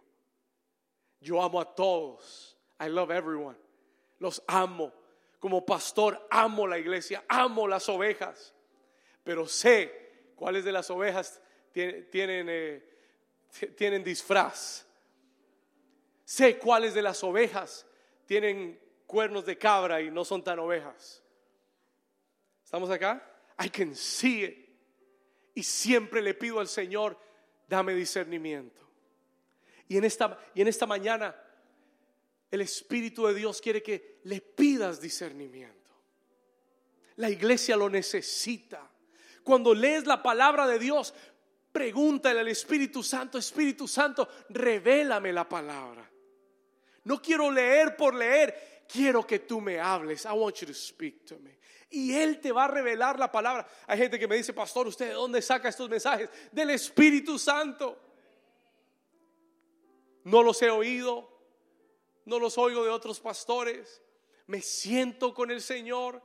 Yo 1.20 1.40
amo 1.40 1.62
a 1.62 1.74
todos. 1.74 2.58
I 2.78 2.90
love 2.90 3.10
everyone. 3.10 3.56
Los 4.18 4.42
amo 4.46 4.92
como 5.46 5.64
pastor 5.64 6.26
amo 6.30 6.66
la 6.66 6.76
iglesia, 6.76 7.24
amo 7.28 7.68
las 7.68 7.88
ovejas, 7.88 8.52
pero 9.26 9.48
sé 9.48 10.30
cuáles 10.36 10.64
de 10.64 10.70
las 10.70 10.88
ovejas 10.88 11.42
tienen, 11.72 12.46
eh, 12.48 12.88
tienen 13.76 14.04
disfraz. 14.04 14.86
Sé 16.24 16.58
cuáles 16.58 16.94
de 16.94 17.02
las 17.02 17.24
ovejas 17.24 17.84
tienen 18.24 18.80
cuernos 19.04 19.44
de 19.44 19.58
cabra 19.58 20.00
y 20.00 20.12
no 20.12 20.24
son 20.24 20.44
tan 20.44 20.60
ovejas. 20.60 21.24
¿Estamos 22.64 22.88
acá? 22.88 23.20
I 23.58 23.68
can 23.68 23.96
see 23.96 24.44
it. 24.44 24.68
Y 25.54 25.64
siempre 25.64 26.22
le 26.22 26.34
pido 26.34 26.60
al 26.60 26.68
Señor, 26.68 27.18
dame 27.68 27.94
discernimiento. 27.94 28.80
Y 29.88 29.96
en 29.96 30.04
esta, 30.04 30.38
y 30.54 30.62
en 30.62 30.68
esta 30.68 30.86
mañana 30.86 31.34
el 32.48 32.60
Espíritu 32.60 33.26
de 33.26 33.34
Dios 33.34 33.60
quiere 33.60 33.82
que 33.82 34.20
le 34.22 34.40
pidas 34.40 35.00
discernimiento. 35.00 35.90
La 37.16 37.28
iglesia 37.28 37.76
lo 37.76 37.90
necesita. 37.90 38.92
Cuando 39.46 39.72
lees 39.72 40.04
la 40.06 40.20
palabra 40.20 40.66
de 40.66 40.76
Dios, 40.76 41.14
pregúntale 41.70 42.40
al 42.40 42.48
Espíritu 42.48 43.00
Santo, 43.00 43.38
Espíritu 43.38 43.86
Santo, 43.86 44.28
revélame 44.48 45.32
la 45.32 45.48
palabra. 45.48 46.10
No 47.04 47.22
quiero 47.22 47.48
leer 47.48 47.96
por 47.96 48.12
leer, 48.12 48.86
quiero 48.92 49.24
que 49.24 49.38
tú 49.38 49.60
me 49.60 49.78
hables. 49.78 50.24
I 50.24 50.32
want 50.32 50.56
you 50.56 50.66
to 50.66 50.74
speak 50.74 51.24
to 51.26 51.38
me. 51.38 51.60
Y 51.90 52.12
Él 52.12 52.40
te 52.40 52.50
va 52.50 52.64
a 52.64 52.68
revelar 52.68 53.20
la 53.20 53.30
palabra. 53.30 53.64
Hay 53.86 53.98
gente 53.98 54.18
que 54.18 54.26
me 54.26 54.34
dice, 54.34 54.52
pastor, 54.52 54.88
¿usted 54.88 55.10
de 55.10 55.12
dónde 55.12 55.40
saca 55.40 55.68
estos 55.68 55.88
mensajes? 55.88 56.28
Del 56.50 56.70
Espíritu 56.70 57.38
Santo. 57.38 58.00
No 60.24 60.42
los 60.42 60.60
he 60.60 60.70
oído, 60.70 61.30
no 62.24 62.40
los 62.40 62.58
oigo 62.58 62.82
de 62.82 62.90
otros 62.90 63.20
pastores, 63.20 64.02
me 64.48 64.60
siento 64.60 65.32
con 65.32 65.52
el 65.52 65.62
Señor, 65.62 66.20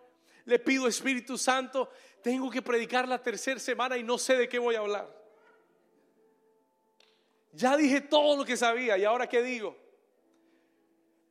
le 0.46 0.60
pido 0.60 0.88
Espíritu 0.88 1.38
Santo, 1.38 1.90
tengo 2.22 2.50
que 2.50 2.62
predicar 2.62 3.08
la 3.08 3.22
tercera 3.22 3.60
semana 3.60 3.98
y 3.98 4.04
no 4.04 4.18
sé 4.18 4.36
de 4.36 4.50
qué 4.50 4.60
voy 4.60 4.76
a 4.76 4.80
hablar. 4.80 5.22
Ya 7.54 7.76
dije 7.76 8.02
todo 8.02 8.38
lo 8.38 8.46
que 8.46 8.56
sabía 8.56 8.98
y 8.98 9.04
ahora 9.04 9.28
qué 9.28 9.42
digo. 9.42 9.76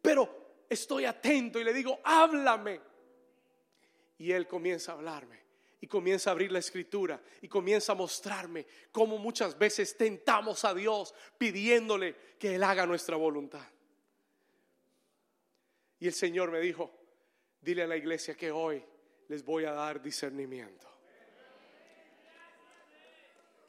Pero 0.02 0.64
estoy 0.68 1.04
atento 1.04 1.58
y 1.58 1.64
le 1.64 1.72
digo, 1.72 1.98
háblame. 2.04 2.80
Y 4.18 4.32
Él 4.32 4.46
comienza 4.46 4.92
a 4.92 4.94
hablarme 4.96 5.40
y 5.80 5.86
comienza 5.86 6.30
a 6.30 6.32
abrir 6.32 6.52
la 6.52 6.58
escritura 6.58 7.20
y 7.40 7.48
comienza 7.48 7.92
a 7.92 7.94
mostrarme 7.94 8.66
cómo 8.92 9.16
muchas 9.16 9.58
veces 9.58 9.96
tentamos 9.96 10.64
a 10.64 10.74
Dios 10.74 11.14
pidiéndole 11.38 12.14
que 12.38 12.54
Él 12.54 12.62
haga 12.62 12.84
nuestra 12.84 13.16
voluntad. 13.16 13.66
Y 15.98 16.06
el 16.06 16.14
Señor 16.14 16.50
me 16.50 16.60
dijo, 16.60 16.90
dile 17.60 17.82
a 17.82 17.86
la 17.86 17.96
iglesia 17.96 18.34
que 18.34 18.50
hoy 18.50 18.84
les 19.30 19.44
voy 19.44 19.64
a 19.64 19.70
dar 19.70 20.02
discernimiento. 20.02 20.88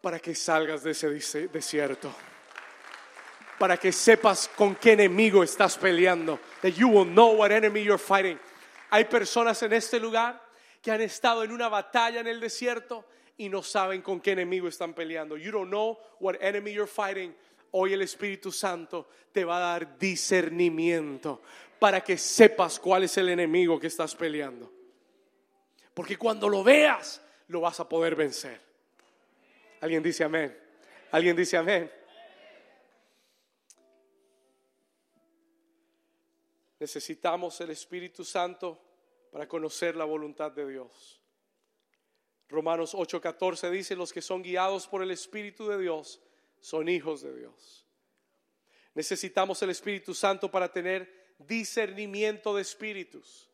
Para 0.01 0.17
que 0.17 0.33
salgas 0.33 0.81
de 0.81 0.89
ese 0.89 1.47
desierto. 1.49 2.11
Para 3.59 3.77
que 3.77 3.91
sepas 3.91 4.49
con 4.55 4.73
qué 4.73 4.93
enemigo 4.93 5.43
estás 5.43 5.77
peleando. 5.77 6.39
That 6.63 6.69
you 6.69 6.87
will 6.87 7.05
know 7.05 7.35
what 7.35 7.51
enemy 7.51 7.83
you're 7.83 7.99
fighting. 7.99 8.39
Hay 8.89 9.05
personas 9.05 9.61
en 9.61 9.73
este 9.73 9.99
lugar 9.99 10.41
que 10.81 10.89
han 10.89 11.01
estado 11.01 11.43
en 11.43 11.51
una 11.51 11.69
batalla 11.69 12.21
en 12.21 12.27
el 12.27 12.39
desierto 12.39 13.05
y 13.37 13.47
no 13.47 13.61
saben 13.61 14.01
con 14.01 14.19
qué 14.19 14.31
enemigo 14.31 14.67
están 14.67 14.95
peleando. 14.95 15.37
You 15.37 15.51
don't 15.51 15.69
know 15.69 15.99
what 16.19 16.37
enemy 16.41 16.73
you're 16.73 16.91
fighting. 16.91 17.35
Hoy 17.69 17.93
el 17.93 18.01
Espíritu 18.01 18.51
Santo 18.51 19.09
te 19.31 19.45
va 19.45 19.57
a 19.57 19.59
dar 19.59 19.99
discernimiento 19.99 21.43
para 21.77 22.01
que 22.01 22.17
sepas 22.17 22.79
cuál 22.79 23.03
es 23.03 23.15
el 23.17 23.29
enemigo 23.29 23.79
que 23.79 23.87
estás 23.87 24.15
peleando. 24.15 24.80
Porque 25.93 26.17
cuando 26.17 26.47
lo 26.47 26.63
veas, 26.63 27.21
lo 27.47 27.61
vas 27.61 27.79
a 27.79 27.87
poder 27.87 28.15
vencer. 28.15 28.59
Alguien 29.81 30.01
dice 30.01 30.23
amén. 30.23 30.57
Alguien 31.11 31.35
dice 31.35 31.57
amén. 31.57 31.91
Necesitamos 36.79 37.59
el 37.61 37.71
Espíritu 37.71 38.23
Santo 38.23 38.81
para 39.31 39.47
conocer 39.47 39.95
la 39.95 40.05
voluntad 40.05 40.51
de 40.51 40.67
Dios. 40.67 41.21
Romanos 42.49 42.95
8:14 42.95 43.69
dice, 43.69 43.95
los 43.95 44.11
que 44.11 44.21
son 44.21 44.41
guiados 44.41 44.87
por 44.87 45.03
el 45.03 45.11
Espíritu 45.11 45.67
de 45.67 45.77
Dios 45.77 46.21
son 46.59 46.89
hijos 46.89 47.21
de 47.21 47.35
Dios. 47.35 47.85
Necesitamos 48.93 49.61
el 49.61 49.69
Espíritu 49.69 50.13
Santo 50.13 50.49
para 50.49 50.71
tener 50.71 51.35
discernimiento 51.37 52.55
de 52.55 52.61
espíritus. 52.61 53.50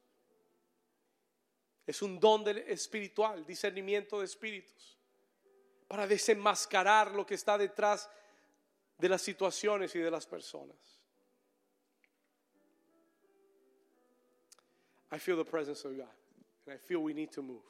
Es 1.87 2.01
un 2.03 2.19
don 2.19 2.47
espiritual, 2.47 3.45
discernimiento 3.45 4.19
de 4.19 4.25
espíritus. 4.25 4.97
para 5.87 6.05
desenmascarar 6.05 7.11
lo 7.11 7.25
que 7.25 7.35
está 7.35 7.57
detrás 7.57 8.09
de 8.97 9.09
las 9.09 9.21
situaciones 9.21 9.95
y 9.95 9.99
de 9.99 10.11
las 10.11 10.25
personas. 10.25 10.75
I 15.11 15.19
feel 15.19 15.37
the 15.37 15.49
presence 15.49 15.87
of 15.87 15.95
God, 15.95 16.13
and 16.65 16.75
I 16.75 16.77
feel 16.77 16.97
we 16.97 17.13
need 17.13 17.31
to 17.31 17.41
move. 17.41 17.63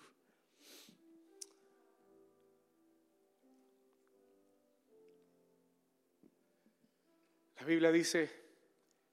La 7.59 7.65
Biblia 7.65 7.91
dice 7.91 8.29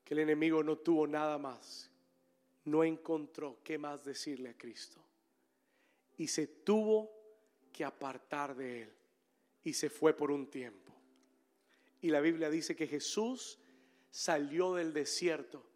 que 0.04 0.14
el 0.14 0.20
enemigo 0.20 0.62
no 0.62 0.76
tuvo 0.76 1.06
nada 1.06 1.36
más, 1.36 1.90
no 2.64 2.84
encontró 2.84 3.58
qué 3.62 3.78
más 3.78 4.04
decirle 4.04 4.50
a 4.50 4.56
Cristo 4.56 5.04
y 6.16 6.28
se 6.28 6.46
tuvo 6.46 7.10
que 7.72 7.84
apartar 7.84 8.54
de 8.54 8.82
él 8.82 8.92
y 9.62 9.72
se 9.72 9.90
fue 9.90 10.14
por 10.14 10.30
un 10.30 10.48
tiempo. 10.48 10.92
Y 12.00 12.10
la 12.10 12.20
Biblia 12.20 12.50
dice 12.50 12.76
que 12.76 12.86
Jesús 12.86 13.58
salió 14.10 14.74
del 14.74 14.92
desierto 14.92 15.66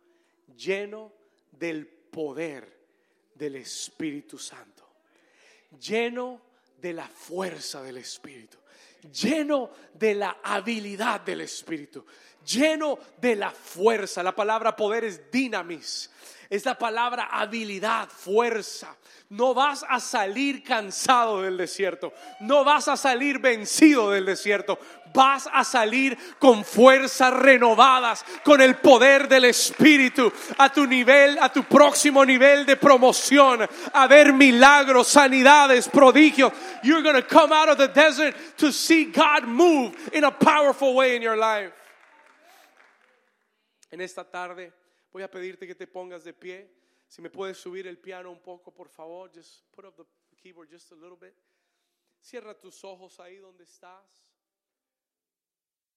lleno 0.57 1.13
del 1.53 1.87
poder 1.87 2.79
del 3.35 3.57
Espíritu 3.57 4.39
Santo, 4.39 4.89
lleno 5.81 6.41
de 6.81 6.93
la 6.93 7.09
fuerza 7.09 7.83
del 7.83 7.99
Espíritu, 7.99 8.59
lleno 9.13 9.71
de 9.95 10.15
la 10.15 10.41
habilidad 10.43 11.21
del 11.21 11.43
Espíritu, 11.43 12.05
lleno 12.49 12.99
de 13.21 13.37
la 13.37 13.51
fuerza. 13.51 14.23
La 14.23 14.35
palabra 14.35 14.75
poder 14.75 15.05
es 15.05 15.31
dinamis. 15.31 16.11
Es 16.51 16.65
la 16.65 16.79
palabra 16.79 17.29
habilidad, 17.31 18.09
fuerza. 18.09 18.97
No 19.29 19.53
vas 19.53 19.85
a 19.87 20.01
salir 20.01 20.65
cansado 20.65 21.43
del 21.43 21.59
desierto. 21.59 22.15
No 22.41 22.65
vas 22.65 22.89
a 22.89 22.97
salir 22.97 23.39
vencido 23.39 24.11
del 24.11 24.25
desierto. 24.25 24.79
Vas 25.13 25.47
a 25.53 25.63
salir 25.63 26.17
con 26.39 26.65
fuerzas 26.65 27.35
renovadas, 27.35 28.25
con 28.45 28.63
el 28.63 28.77
poder 28.77 29.29
del 29.29 29.45
Espíritu, 29.45 30.33
a 30.57 30.73
tu 30.73 30.87
nivel, 30.87 31.39
a 31.39 31.53
tu 31.53 31.65
próximo 31.65 32.25
nivel 32.25 32.65
de 32.65 32.77
promoción, 32.77 33.69
a 33.93 34.07
ver 34.07 34.33
milagros, 34.33 35.09
sanidades, 35.09 35.89
prodigios. 35.89 36.53
You're 36.83 37.03
going 37.03 37.15
to 37.15 37.27
come 37.27 37.53
out 37.53 37.69
of 37.69 37.77
the 37.77 37.89
desert 37.89 38.35
to 38.57 38.73
see 38.73 39.07
God 39.07 39.47
move 39.47 39.95
in 40.15 40.25
a 40.25 40.31
powerful 40.31 40.95
way 40.95 41.17
in 41.17 41.21
your 41.21 41.37
life. 41.37 41.73
En 43.91 44.01
esta 44.01 44.29
tarde 44.29 44.73
voy 45.11 45.23
a 45.23 45.31
pedirte 45.31 45.67
que 45.67 45.75
te 45.75 45.87
pongas 45.87 46.25
de 46.25 46.33
pie. 46.33 46.75
Si 47.07 47.23
me 47.23 47.31
puedes 47.31 47.57
subir 47.57 47.87
el 47.87 47.99
piano 47.99 48.31
un 48.31 48.43
poco, 48.43 48.73
por 48.73 48.89
favor. 48.89 49.31
Just 49.35 49.65
put 49.73 49.85
up 49.85 49.97
the 49.97 50.37
keyboard 50.37 50.71
just 50.71 50.93
a 50.93 50.95
little 50.95 51.17
bit. 51.17 51.35
Cierra 52.21 52.59
tus 52.59 52.85
ojos 52.85 53.19
ahí 53.21 53.39
donde 53.39 53.65
estás. 53.65 54.28